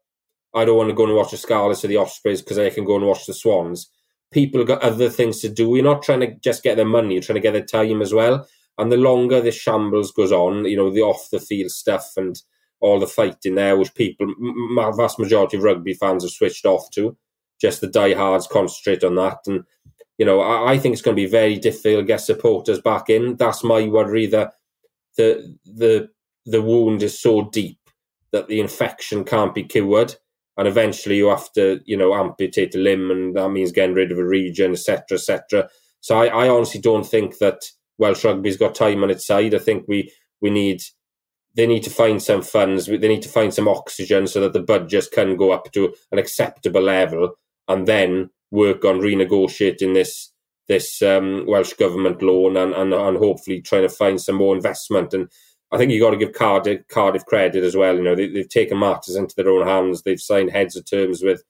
[0.54, 2.86] I don't want to go and watch the Scarlets or the Ospreys because I can
[2.86, 3.90] go and watch the Swans.
[4.32, 5.70] People got other things to do.
[5.70, 8.14] We're not trying to just get their money; you're trying to get their time as
[8.14, 8.48] well.
[8.78, 12.42] And the longer this shambles goes on, you know, the off the field stuff and
[12.82, 14.28] all the fighting there, which people,
[14.96, 17.18] vast majority of rugby fans have switched off to.
[17.60, 19.40] Just the diehards concentrate on that.
[19.48, 19.64] And,
[20.18, 23.10] you know, I, I think it's going to be very difficult to get supporters back
[23.10, 23.38] in.
[23.38, 24.54] That's my worry that
[25.18, 26.10] the, the,
[26.46, 27.80] the wound is so deep
[28.32, 30.16] that the infection can't be cured.
[30.58, 34.12] And eventually you have to, you know, amputate a limb and that means getting rid
[34.12, 35.70] of a region, etc., etc.
[36.02, 37.64] So I, I honestly don't think that
[37.98, 39.54] Welsh rugby's got time on its side.
[39.54, 40.82] I think we, we need
[41.56, 44.62] they need to find some funds, they need to find some oxygen so that the
[44.62, 47.36] budgets can go up to an acceptable level
[47.68, 50.32] and then work on renegotiating this
[50.68, 55.14] this um, Welsh government loan and, and, and hopefully trying to find some more investment.
[55.14, 55.30] And
[55.72, 57.96] I think you got to give Cardiff, Cardiff credit as well.
[57.96, 60.02] You know, they, have taken matters into their own hands.
[60.02, 61.44] They've signed heads of terms with,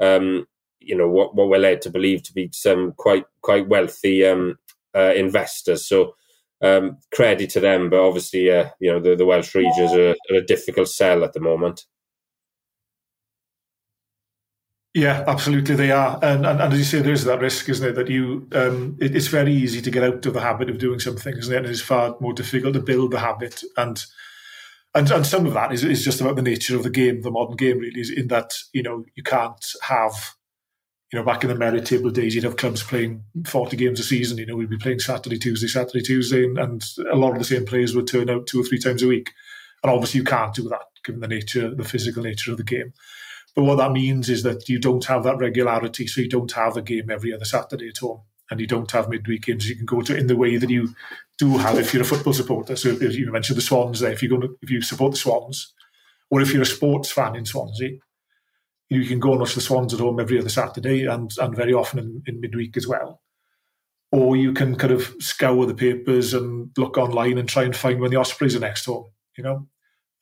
[0.00, 0.46] um,
[0.78, 4.58] you know, what, what we're led to believe to be some quite quite wealthy um,
[4.94, 5.86] uh, investors.
[5.86, 6.14] So
[6.62, 10.36] um, credit to them, but obviously, uh, you know, the, the Welsh regions are, are,
[10.36, 11.84] a difficult sell at the moment.
[14.94, 17.88] Yeah, absolutely, they are, and, and, and as you say, there is that risk, isn't
[17.88, 17.94] it?
[17.94, 21.00] That you, um, it, it's very easy to get out of the habit of doing
[21.00, 21.56] something, isn't it?
[21.56, 24.04] And it's far more difficult to build the habit, and
[24.94, 27.30] and and some of that is is just about the nature of the game, the
[27.30, 30.34] modern game, really, is in that you know you can't have
[31.12, 34.02] you know, back in the merit table days, you'd have clubs playing 40 games a
[34.02, 34.38] season.
[34.38, 37.44] You know, we'd be playing Saturday, Tuesday, Saturday, Tuesday, and, and a lot of the
[37.44, 39.30] same players would turn out two or three times a week.
[39.82, 42.94] And obviously, you can't do that given the nature, the physical nature of the game.
[43.54, 46.06] But what that means is that you don't have that regularity.
[46.06, 49.10] So you don't have a game every other Saturday at home, and you don't have
[49.10, 50.94] midweek games you can go to in the way that you
[51.38, 52.74] do have if you're a football supporter.
[52.74, 55.74] So you mentioned the Swans there, if you go, if you support the Swans,
[56.30, 57.98] or if you're a sports fan in Swansea,
[58.94, 61.72] you can go and watch the Swans at home every other Saturday and, and very
[61.72, 63.20] often in, in midweek as well.
[64.10, 68.00] Or you can kind of scour the papers and look online and try and find
[68.00, 69.68] when the Ospreys are next home, you know.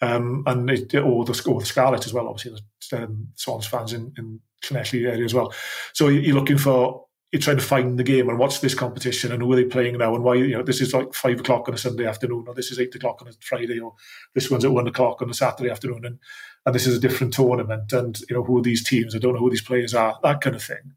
[0.02, 2.28] Um, and it, or the or the Scarlet as well.
[2.28, 2.58] Obviously,
[2.90, 5.52] the um, Swans fans in in Llanelli area as well.
[5.92, 9.40] So you're looking for you're trying to find the game and watch this competition and
[9.40, 11.74] who are they playing now and why you know this is like five o'clock on
[11.74, 13.94] a Sunday afternoon or this is eight o'clock on a Friday or
[14.34, 16.18] this one's at one o'clock on a Saturday afternoon and
[16.66, 19.34] and this is a different tournament and you know who are these teams I don't
[19.34, 20.94] know who these players are that kind of thing.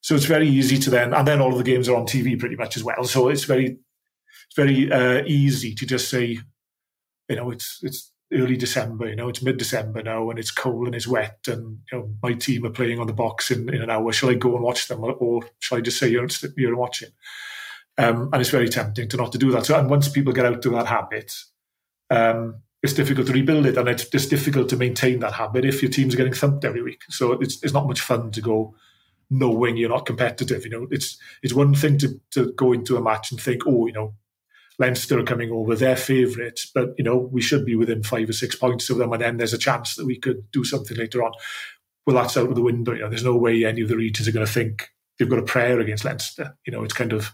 [0.00, 2.38] So it's very easy to then and then all of the games are on TV
[2.38, 3.04] pretty much as well.
[3.04, 3.78] So it's very
[4.46, 6.38] it's very uh, easy to just say
[7.28, 9.08] you know it's it's early December.
[9.08, 12.14] You know, it's mid December now, and it's cold and it's wet, and you know
[12.22, 14.12] my team are playing on the box in, in an hour.
[14.12, 17.10] Shall I go and watch them, or, shall I just say you're you're watching?
[17.96, 19.66] Um, and it's very tempting to not to do that.
[19.66, 21.32] So, and once people get out of that habit,
[22.10, 25.80] um, it's difficult to rebuild it, and it's, it's difficult to maintain that habit if
[25.80, 27.00] your team's getting thumped every week.
[27.08, 28.74] So it's it's not much fun to go
[29.30, 30.64] knowing you're not competitive.
[30.64, 33.86] You know, it's it's one thing to to go into a match and think, oh,
[33.86, 34.14] you know,
[34.78, 38.34] Leinster are coming over, they're favourites, but you know we should be within five or
[38.34, 41.24] six points of them, and then there's a chance that we could do something later
[41.24, 41.32] on.
[42.06, 42.92] Well, that's out of the window.
[42.92, 45.38] You know, there's no way any of the regions are going to think they've got
[45.38, 46.58] a prayer against Leinster.
[46.66, 47.32] You know, it's kind of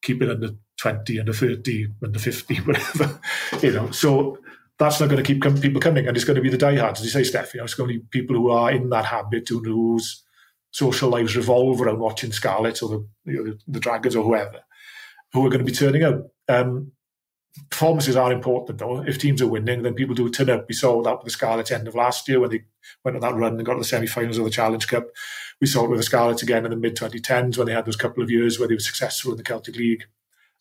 [0.00, 3.20] keep it under twenty, under thirty, under fifty, whatever.
[3.60, 4.38] you know, so
[4.78, 7.06] that's not going to keep people coming, and it's going to be the diehards, as
[7.06, 7.54] you say, Steph.
[7.54, 10.22] You know, it's going to be people who are in that habit, who whose
[10.70, 14.60] social lives revolve around watching Scarlets or the, you know, the, the Dragons or whoever,
[15.32, 16.26] who are going to be turning up.
[16.48, 16.92] Um,
[17.70, 19.02] performances are important though.
[19.02, 20.66] If teams are winning, then people do turn up.
[20.68, 22.64] We saw that with the Scarlets end of last year when they
[23.04, 25.06] went on that run and got to the semi-finals of the Challenge Cup.
[25.60, 27.96] We saw it with the Scarlets again in the mid 2010s when they had those
[27.96, 30.04] couple of years where they were successful in the Celtic League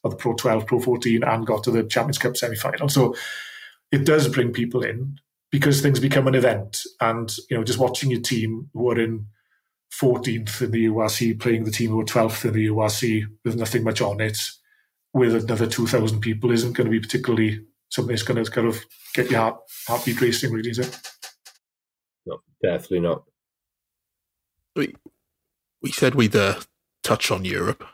[0.04, 2.88] or the Pro 12, Pro 14, and got to the Champions Cup semi-final.
[2.88, 3.16] So
[3.96, 5.18] it does bring people in
[5.52, 9.28] because things become an event, and you know just watching your team who are in
[10.02, 13.84] 14th in the URC playing the team who are 12th in the URC with nothing
[13.84, 14.38] much on it
[15.14, 18.84] with another 2,000 people isn't going to be particularly something that's going to kind of
[19.14, 21.00] get your heart, heartbeat racing, really, is it?
[22.26, 23.24] No, definitely not.
[24.76, 24.94] We,
[25.82, 26.60] we said we'd uh,
[27.02, 27.86] touch on Europe.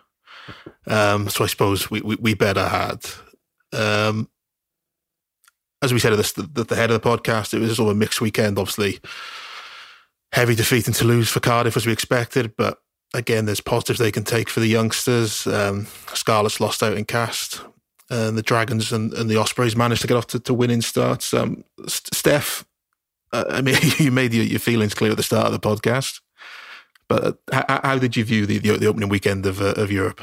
[0.87, 3.05] Um, so I suppose we, we, we better had.
[3.71, 4.27] Um,
[5.81, 7.95] as we said at this, the, the head of the podcast, it was sort of
[7.95, 8.99] a mixed weekend, obviously.
[10.33, 12.77] Heavy defeat in Toulouse for Cardiff as we expected, but
[13.13, 15.45] again, there's positives they can take for the youngsters.
[15.47, 17.65] Um, Scarlet's lost out in Castres.
[18.09, 21.33] And the Dragons and, and, the Ospreys managed to get off to, to winning starts.
[21.33, 22.65] Um, Steph,
[23.31, 26.19] uh, I mean, you made your, your, feelings clear at the start of the podcast,
[27.07, 30.19] but how, how did you view the, the, the opening weekend of uh, of Europe?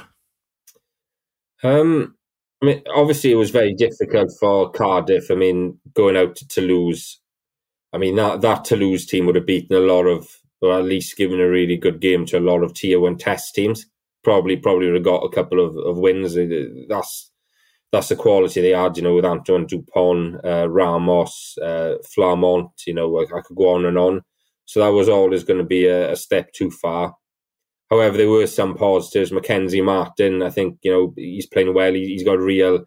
[1.62, 2.17] Um,
[2.62, 5.30] I mean, obviously, it was very difficult for Cardiff.
[5.30, 7.20] I mean, going out to Toulouse,
[7.92, 10.28] I mean that that Toulouse team would have beaten a lot of,
[10.60, 13.54] or at least given a really good game to a lot of tier one test
[13.54, 13.86] teams.
[14.24, 16.36] Probably, probably would have got a couple of, of wins.
[16.88, 17.30] That's
[17.92, 22.94] that's the quality they had, you know, with Antoine Dupont, uh, Ramos, uh, Flament, you
[22.94, 24.22] know, I, I, could go on and on.
[24.66, 27.14] So that was always going to be a, a, step too far.
[27.90, 29.32] However, there were some positives.
[29.32, 31.92] Mackenzie Martin, I think, you know, he's playing well.
[31.92, 32.84] He, has got a real,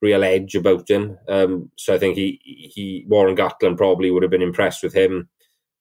[0.00, 1.18] real edge about him.
[1.28, 5.28] Um, so I think he, he, Warren Gatland probably would have been impressed with him.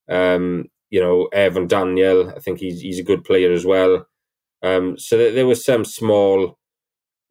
[0.10, 4.08] Um, you know, Evan Daniel, I think he's, he's a good player as well.
[4.64, 6.58] Um, so there was some small,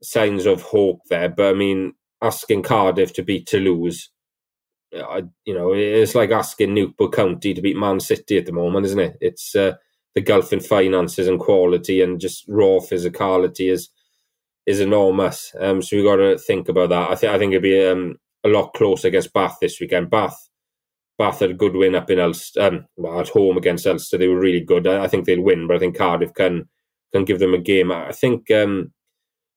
[0.05, 1.29] signs of hope there.
[1.29, 4.11] But I mean, asking Cardiff to beat Toulouse,
[4.95, 8.87] I, you know, it's like asking Newport County to beat Man City at the moment,
[8.87, 9.17] isn't it?
[9.21, 9.75] It's uh,
[10.15, 13.91] the gulf in finances and quality and just raw physicality is
[14.67, 15.55] is enormous.
[15.61, 17.11] Um, so we've got to think about that.
[17.11, 20.11] I think I think it'd be um, a lot closer against Bath this weekend.
[20.11, 20.49] Bath,
[21.19, 22.87] Bath had a good win up in Ulster, um,
[23.19, 24.17] at home against Ulster.
[24.17, 24.87] They were really good.
[24.87, 26.69] I, I, think they'll win, but I think Cardiff can
[27.13, 27.93] can give them a game.
[27.93, 28.93] I think um,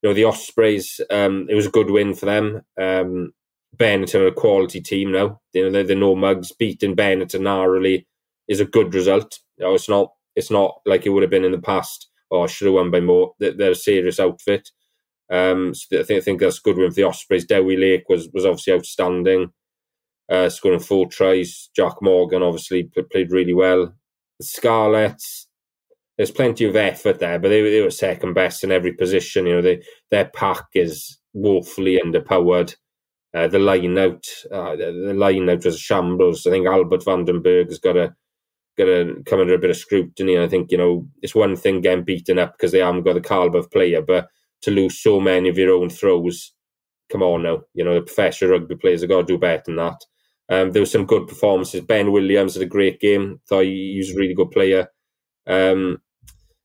[0.01, 0.99] you know the Ospreys.
[1.09, 2.61] Um, it was a good win for them.
[2.79, 3.31] Um,
[3.75, 5.39] Benetton are a quality team now.
[5.53, 6.51] You know they're, they're no mugs.
[6.51, 8.07] Beating Benetton narrowly
[8.47, 9.39] is a good result.
[9.57, 12.09] You know, it's not it's not like it would have been in the past.
[12.29, 13.33] Or oh, should have won by more.
[13.39, 14.69] They're a serious outfit.
[15.31, 17.45] Um, so I think I think that's a good win for the Ospreys.
[17.45, 19.51] Dewi Lake was was obviously outstanding,
[20.29, 21.69] uh, scoring four tries.
[21.75, 23.93] Jack Morgan obviously played really well.
[24.39, 25.47] The Scarlets,
[26.17, 29.47] there's plenty of effort there, but they, they were second best in every position.
[29.47, 32.75] You know, they, their pack is woefully underpowered.
[33.33, 36.45] Uh, the line out, uh, the line out was a shambles.
[36.45, 38.15] I think Albert van den Berg has got to
[38.77, 40.35] got to come under a bit of scrutiny.
[40.35, 43.13] And I think you know it's one thing getting beaten up because they haven't got
[43.13, 44.27] the caliber of player, but
[44.61, 46.53] to lose so many of your own throws,
[47.11, 47.61] come on now.
[47.73, 49.99] You know the professional rugby players have got to do better than that.
[50.49, 51.81] Um, there were some good performances.
[51.81, 53.41] Ben Williams had a great game.
[53.49, 54.87] Thought he, was a really good player.
[55.45, 55.97] Um,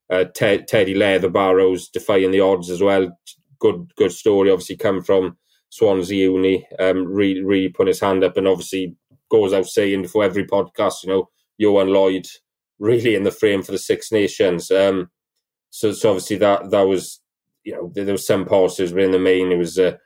[0.09, 3.17] uh, Ted, Teddy Leatherbarrows defying the odds as well.
[3.59, 4.51] Good, good story.
[4.51, 5.37] Obviously, come from
[5.71, 6.67] Swansea Uni.
[6.79, 8.97] Um, really, really put his hand up, and obviously
[9.31, 11.29] goes out saying for every podcast, you know,
[11.61, 12.27] Ioan Lloyd
[12.79, 14.71] really in the frame for the Six Nations.
[14.71, 15.11] Um,
[15.71, 17.21] so, so obviously that that was,
[17.65, 19.99] you know, there, there was some positives, but in the main, it was a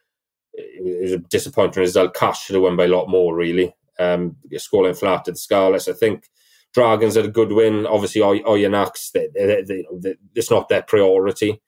[0.53, 2.15] it was a disappointing result.
[2.15, 3.75] Castres should have won by a lot more, really.
[3.99, 5.89] Um, scoring flat at the Scarlets.
[5.89, 6.29] I think
[6.73, 7.87] Dragons had a good win.
[7.87, 9.63] Obviously, Oyonnax, they, they,
[9.99, 11.61] they, it's not their priority.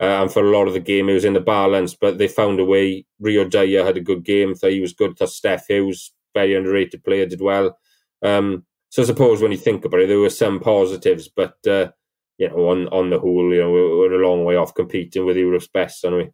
[0.00, 2.26] Uh, and for a lot of the game, it was in the balance, but they
[2.26, 3.04] found a way.
[3.20, 4.54] Rio Dyer had a good game.
[4.54, 5.16] Thought he was good.
[5.28, 7.78] Steph Hughes, very underrated player, did well.
[8.22, 11.88] Um, so I suppose when you think about it, there were some positives, but uh,
[12.36, 15.24] you know, on on the whole, you know, we're, we're a long way off competing
[15.24, 16.30] with Europe's best, aren't we?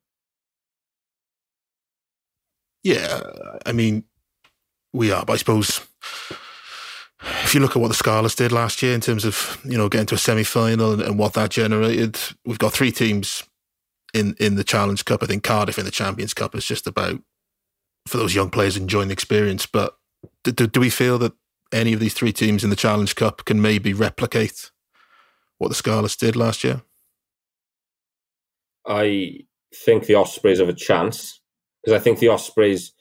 [2.83, 3.21] Yeah,
[3.65, 4.03] I mean,
[4.93, 5.25] we are.
[5.25, 5.87] But I suppose
[7.45, 9.89] if you look at what the Scarlets did last year in terms of you know
[9.89, 13.45] getting to a semi final and, and, what that generated, we've got three teams
[14.13, 15.23] in in the Challenge Cup.
[15.23, 17.23] I think Cardiff in the Champions Cup is just about
[18.09, 19.65] for those young players enjoying the experience.
[19.65, 19.97] But
[20.43, 21.35] do, do, do we feel that
[21.73, 24.71] any of these three teams in the Challenge Cup can maybe replicate
[25.59, 26.83] what the Scarlets did last year?
[28.87, 29.41] I
[29.75, 31.41] think the Ospreys have a chance
[31.83, 32.93] because I think the Ospreys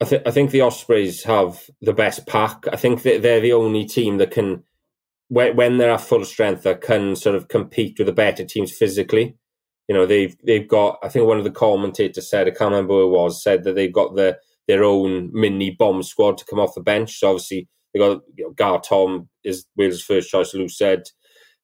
[0.00, 2.64] I, th- I think the Ospreys have the best pack.
[2.70, 4.62] I think that they're the only team that can,
[5.28, 9.36] when, they're at full strength, that can sort of compete with the better teams physically.
[9.88, 10.98] You know, they've they've got.
[11.02, 13.74] I think one of the commentators said, I can't remember who it was, said that
[13.74, 14.38] they've got the
[14.68, 17.18] their own mini bomb squad to come off the bench.
[17.18, 20.54] So obviously they got you know, Gar Tom is Wales' first choice.
[20.54, 21.04] loosehead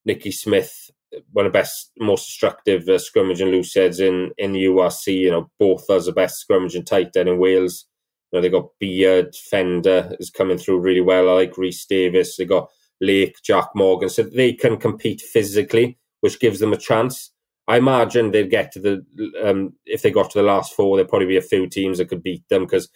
[0.04, 0.90] Nicky Smith,
[1.32, 5.14] one of the best, most destructive uh, scrummaging loose heads in in the URC.
[5.14, 7.86] You know, both as the best scrummaging tighthead in Wales.
[8.30, 11.28] You know, they got Beard, Fender is coming through really well.
[11.28, 12.36] I like Rhys Davies.
[12.36, 14.08] They got Lake, Jack Morgan.
[14.08, 17.31] So they can compete physically, which gives them a chance.
[17.72, 19.02] I imagine they'd get to the
[19.42, 22.10] um, if they got to the last four, there'd probably be a few teams that
[22.10, 22.90] could beat them because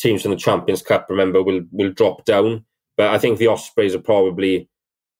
[0.00, 2.64] teams from the Champions Cup, remember, will will drop down.
[2.96, 4.70] But I think the Ospreys are probably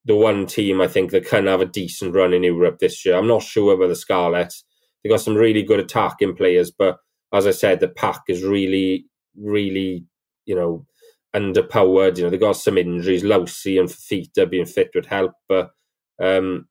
[0.07, 3.17] the one team I think that can have a decent run in Europe this year.
[3.17, 4.65] I'm not sure about the Scarlets.
[5.03, 6.97] They got some really good attacking players, but
[7.31, 9.05] as I said, the pack is really
[9.39, 10.07] really,
[10.47, 10.87] you know,
[11.37, 12.17] underpowered.
[12.17, 13.23] You know, they got some injuries.
[13.23, 15.73] Lousi and Fifita being fit would help, but
[16.23, 16.69] um,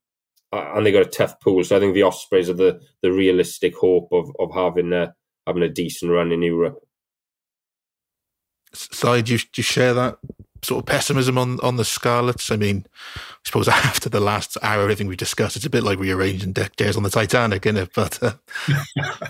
[0.54, 1.64] and they got a tough pool.
[1.64, 5.14] So I think the Ospreys are the the realistic hope of of having a
[5.48, 6.80] having a decent run in Europe.
[8.74, 10.18] Side, do you, do you share that
[10.64, 12.50] sort of pessimism on, on the Scarlets?
[12.50, 12.86] I mean,
[13.16, 16.76] I suppose after the last hour, everything we discussed, it's a bit like rearranging deck
[16.76, 17.92] chairs on the Titanic, isn't it?
[17.96, 18.34] But uh...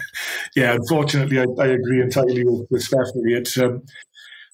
[0.55, 3.34] yeah, unfortunately, I, I, agree entirely with, with Stephanie.
[3.34, 3.84] It's um,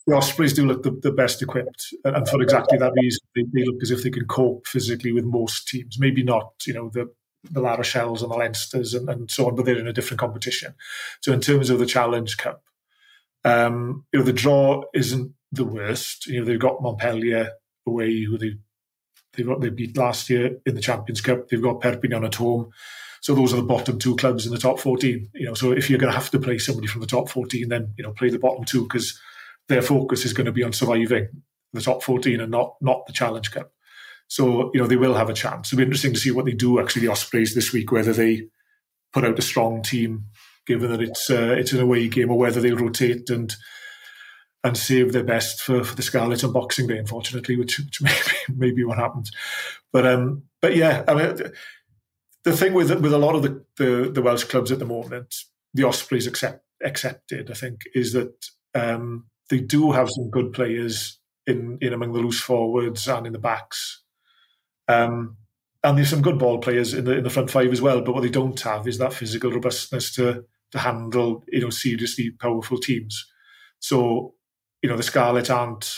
[0.10, 3.64] the Ospreys do look the, the, best equipped, and for exactly that reason, they, they,
[3.64, 6.00] look as if they can cope physically with most teams.
[6.00, 7.12] Maybe not, you know, the
[7.44, 10.20] the La Rochelles and the Leinsters and, and so on, but they're in a different
[10.20, 10.74] competition.
[11.22, 12.64] So in terms of the Challenge Cup,
[13.46, 16.28] um, you know, the draw isn't the worst.
[16.28, 17.52] You know, they've got Montpellier
[17.88, 18.56] away, who they
[19.34, 21.48] they got they beat last year in the Champions Cup.
[21.48, 22.72] They've got Perpignan at home.
[23.22, 25.30] So those are the bottom two clubs in the top 14.
[25.34, 27.68] You know, so if you're going to have to play somebody from the top 14,
[27.68, 29.20] then you know play the bottom two because
[29.70, 31.30] their focus is going to be on surviving
[31.72, 33.72] the top 14 and not not the Challenge Cup.
[34.28, 35.70] So you know they will have a chance.
[35.70, 38.50] It'll be interesting to see what they do actually the Ospreys this week, whether they
[39.14, 40.26] put out a strong team,
[40.68, 43.56] given that it's uh, it's an away game, or whether they rotate and
[44.64, 48.10] and save their best for, for the Scarlets on Boxing Day, unfortunately, which, which may,
[48.10, 49.32] be, may be what happens.
[49.94, 51.38] But um, but yeah, I mean,
[52.44, 55.36] the thing with with a lot of the, the, the Welsh clubs at the moment,
[55.74, 58.34] the Ospreys accept, accepted, I think, is that
[58.76, 63.34] um, they do have some good players in in among the loose forwards and in
[63.34, 64.04] the backs.
[64.88, 65.38] Um,
[65.84, 68.02] and there's some good ball players in the in the front five as well.
[68.02, 72.32] But what they don't have is that physical robustness to to handle you know seriously
[72.32, 73.26] powerful teams.
[73.80, 74.36] So
[74.82, 75.92] you know, the Scarlets aren't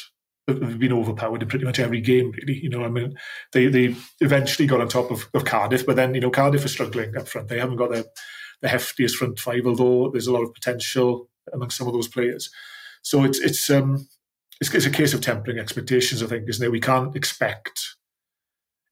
[0.47, 2.59] have been overpowered in pretty much every game, really.
[2.59, 3.15] You know, I mean,
[3.53, 6.69] they they eventually got on top of, of Cardiff, but then you know Cardiff are
[6.69, 7.47] struggling up front.
[7.47, 8.07] They haven't got the
[8.61, 12.49] the heftiest front five, although there's a lot of potential among some of those players.
[13.01, 14.07] So it's it's um
[14.59, 16.71] it's, it's a case of tempering expectations, I think, isn't it?
[16.71, 17.95] We can't expect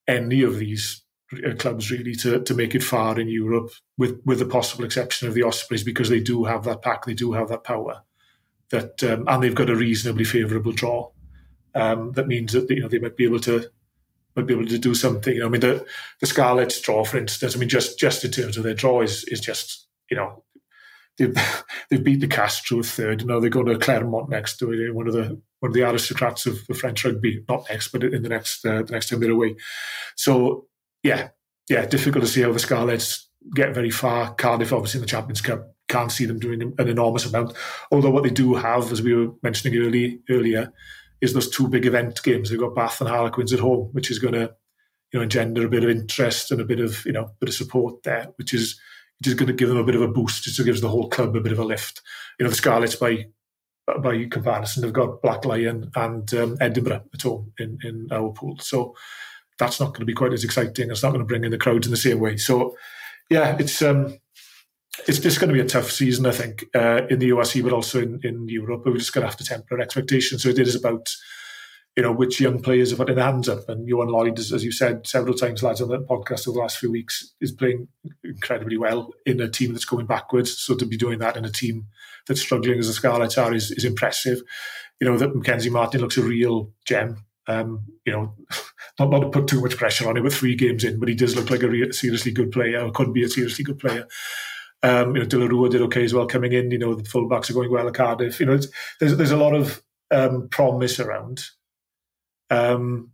[0.07, 1.03] any of these
[1.45, 5.27] uh, clubs really to, to make it far in Europe, with with the possible exception
[5.27, 8.01] of the Ospreys, because they do have that pack, they do have that power
[8.69, 11.09] that, um, and they've got a reasonably favourable draw.
[11.75, 13.69] Um, that means that you know they might be able to
[14.35, 15.33] might be able to do something.
[15.33, 15.85] You know, I mean the
[16.19, 17.55] the Scarlets draw, for instance.
[17.55, 20.43] I mean just just in terms of their draw is is just you know
[21.19, 21.35] they've
[21.89, 23.21] they've beat the Castres third.
[23.21, 25.83] You know they go to Clermont next to it, one of the one of the
[25.83, 27.43] aristocrats of, the French rugby.
[27.47, 29.55] Not next, but in the next uh, the next time they're away.
[30.15, 30.67] So
[31.03, 31.29] yeah,
[31.69, 34.33] yeah, difficult to see how the Scarlets get very far.
[34.33, 37.53] Cardiff, obviously, in the Champions Cup, can't see them doing an enormous amount.
[37.91, 40.71] Although what they do have, as we were mentioning early, earlier,
[41.21, 42.49] is those two big event games.
[42.49, 44.53] They've got Bath and Harlequins at home, which is going to,
[45.11, 47.55] you know, engender a bit of interest and a bit of, you know, bit of
[47.55, 48.79] support there, which is
[49.27, 50.43] is going to give them a bit of a boost.
[50.43, 52.01] just to gives the whole club a bit of a lift.
[52.39, 53.25] You know, the Scarlets by
[54.03, 58.57] by comparison have got Black Lion and um, Edinburgh at home in in our pool,
[58.59, 58.95] so
[59.57, 60.89] that's not going to be quite as exciting.
[60.89, 62.37] It's not going to bring in the crowds in the same way.
[62.37, 62.77] So,
[63.29, 64.17] yeah, it's um,
[65.07, 67.73] it's just going to be a tough season, I think, uh, in the URC, but
[67.73, 68.83] also in, in Europe.
[68.85, 70.43] We're just going to have to temper expectations.
[70.43, 71.09] So it is about,
[71.99, 73.67] you know, which young players are putting their hands up.
[73.67, 76.61] And Ioan Lloyd, as, as you said several times, lads, on the podcast over the
[76.61, 77.89] last few weeks, is playing
[78.23, 80.57] incredibly well in a team that's going backwards.
[80.57, 81.87] So to be doing that in a team
[82.25, 84.41] that's struggling as the Scarlets are is, is impressive.
[85.01, 87.25] You know, that Mackenzie Martin looks a real gem.
[87.47, 88.33] Um, you know,
[88.99, 91.15] not, not to put too much pressure on him with three games in, but he
[91.15, 94.07] does look like a re- seriously good player, or could be a seriously good player.
[94.83, 96.71] Um, you know, De La Rua did okay as well coming in.
[96.71, 98.39] You know, the fullbacks are going well at Cardiff.
[98.39, 98.57] You know,
[99.01, 101.43] there's there's a lot of um, promise around.
[102.49, 103.11] Um,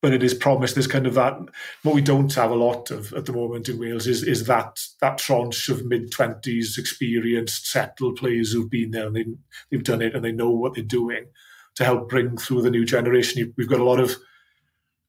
[0.00, 1.38] but it is promised There's kind of that.
[1.82, 4.78] What we don't have a lot of at the moment in Wales is is that
[5.00, 9.24] that tranche of mid twenties, experienced, settled players who've been there and they,
[9.70, 11.26] they've done it and they know what they're doing
[11.74, 13.52] to help bring through the new generation.
[13.56, 14.16] We've got a lot of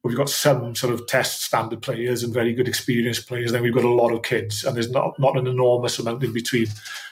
[0.03, 3.51] we've got some sort of test standard players and very good experienced players.
[3.51, 6.33] Then we've got a lot of kids, and there's not not an enormous amount in
[6.33, 6.67] between.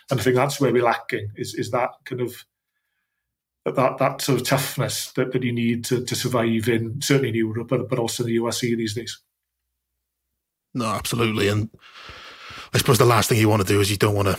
[0.09, 2.45] And I think that's where we're lacking is is that kind of
[3.75, 7.35] that that sort of toughness that, that you need to, to survive in certainly in
[7.35, 9.19] Europe, but but also in the URC these days.
[10.73, 11.69] No, absolutely, and
[12.73, 14.37] I suppose the last thing you want to do is you don't want to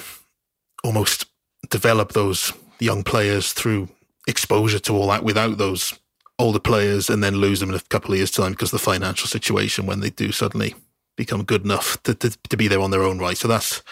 [0.84, 1.26] almost
[1.70, 3.88] develop those young players through
[4.26, 5.98] exposure to all that without those
[6.38, 9.26] older players and then lose them in a couple of years' time because the financial
[9.26, 10.74] situation when they do suddenly
[11.16, 13.36] become good enough to, to, to be there on their own right.
[13.36, 13.82] So that's,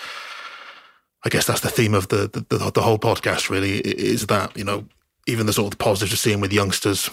[1.25, 4.63] I guess that's the theme of the, the, the whole podcast really is that, you
[4.63, 4.87] know,
[5.27, 7.11] even the sort of positives we're seeing with youngsters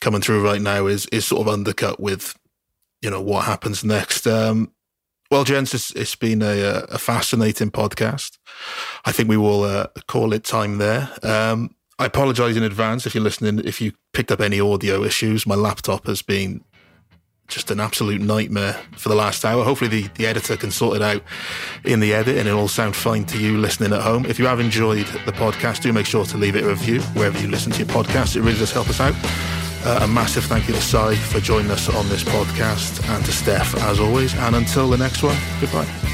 [0.00, 2.38] coming through right now is, is sort of undercut with,
[3.00, 4.26] you know, what happens next.
[4.26, 4.72] Um,
[5.30, 8.38] well, gents, it's, it's been a, a fascinating podcast.
[9.04, 11.10] I think we will uh, call it time there.
[11.22, 13.60] Um, I apologize in advance if you're listening.
[13.64, 16.64] If you picked up any audio issues, my laptop has been
[17.52, 19.64] just an absolute nightmare for the last hour.
[19.64, 21.22] Hopefully, the, the editor can sort it out
[21.84, 24.24] in the edit and it'll all sound fine to you listening at home.
[24.26, 27.38] If you have enjoyed the podcast, do make sure to leave it a review wherever
[27.38, 28.36] you listen to your podcast.
[28.36, 29.14] It really does help us out.
[29.84, 33.32] Uh, a massive thank you to Si for joining us on this podcast and to
[33.32, 34.34] Steph as always.
[34.34, 36.11] And until the next one, goodbye.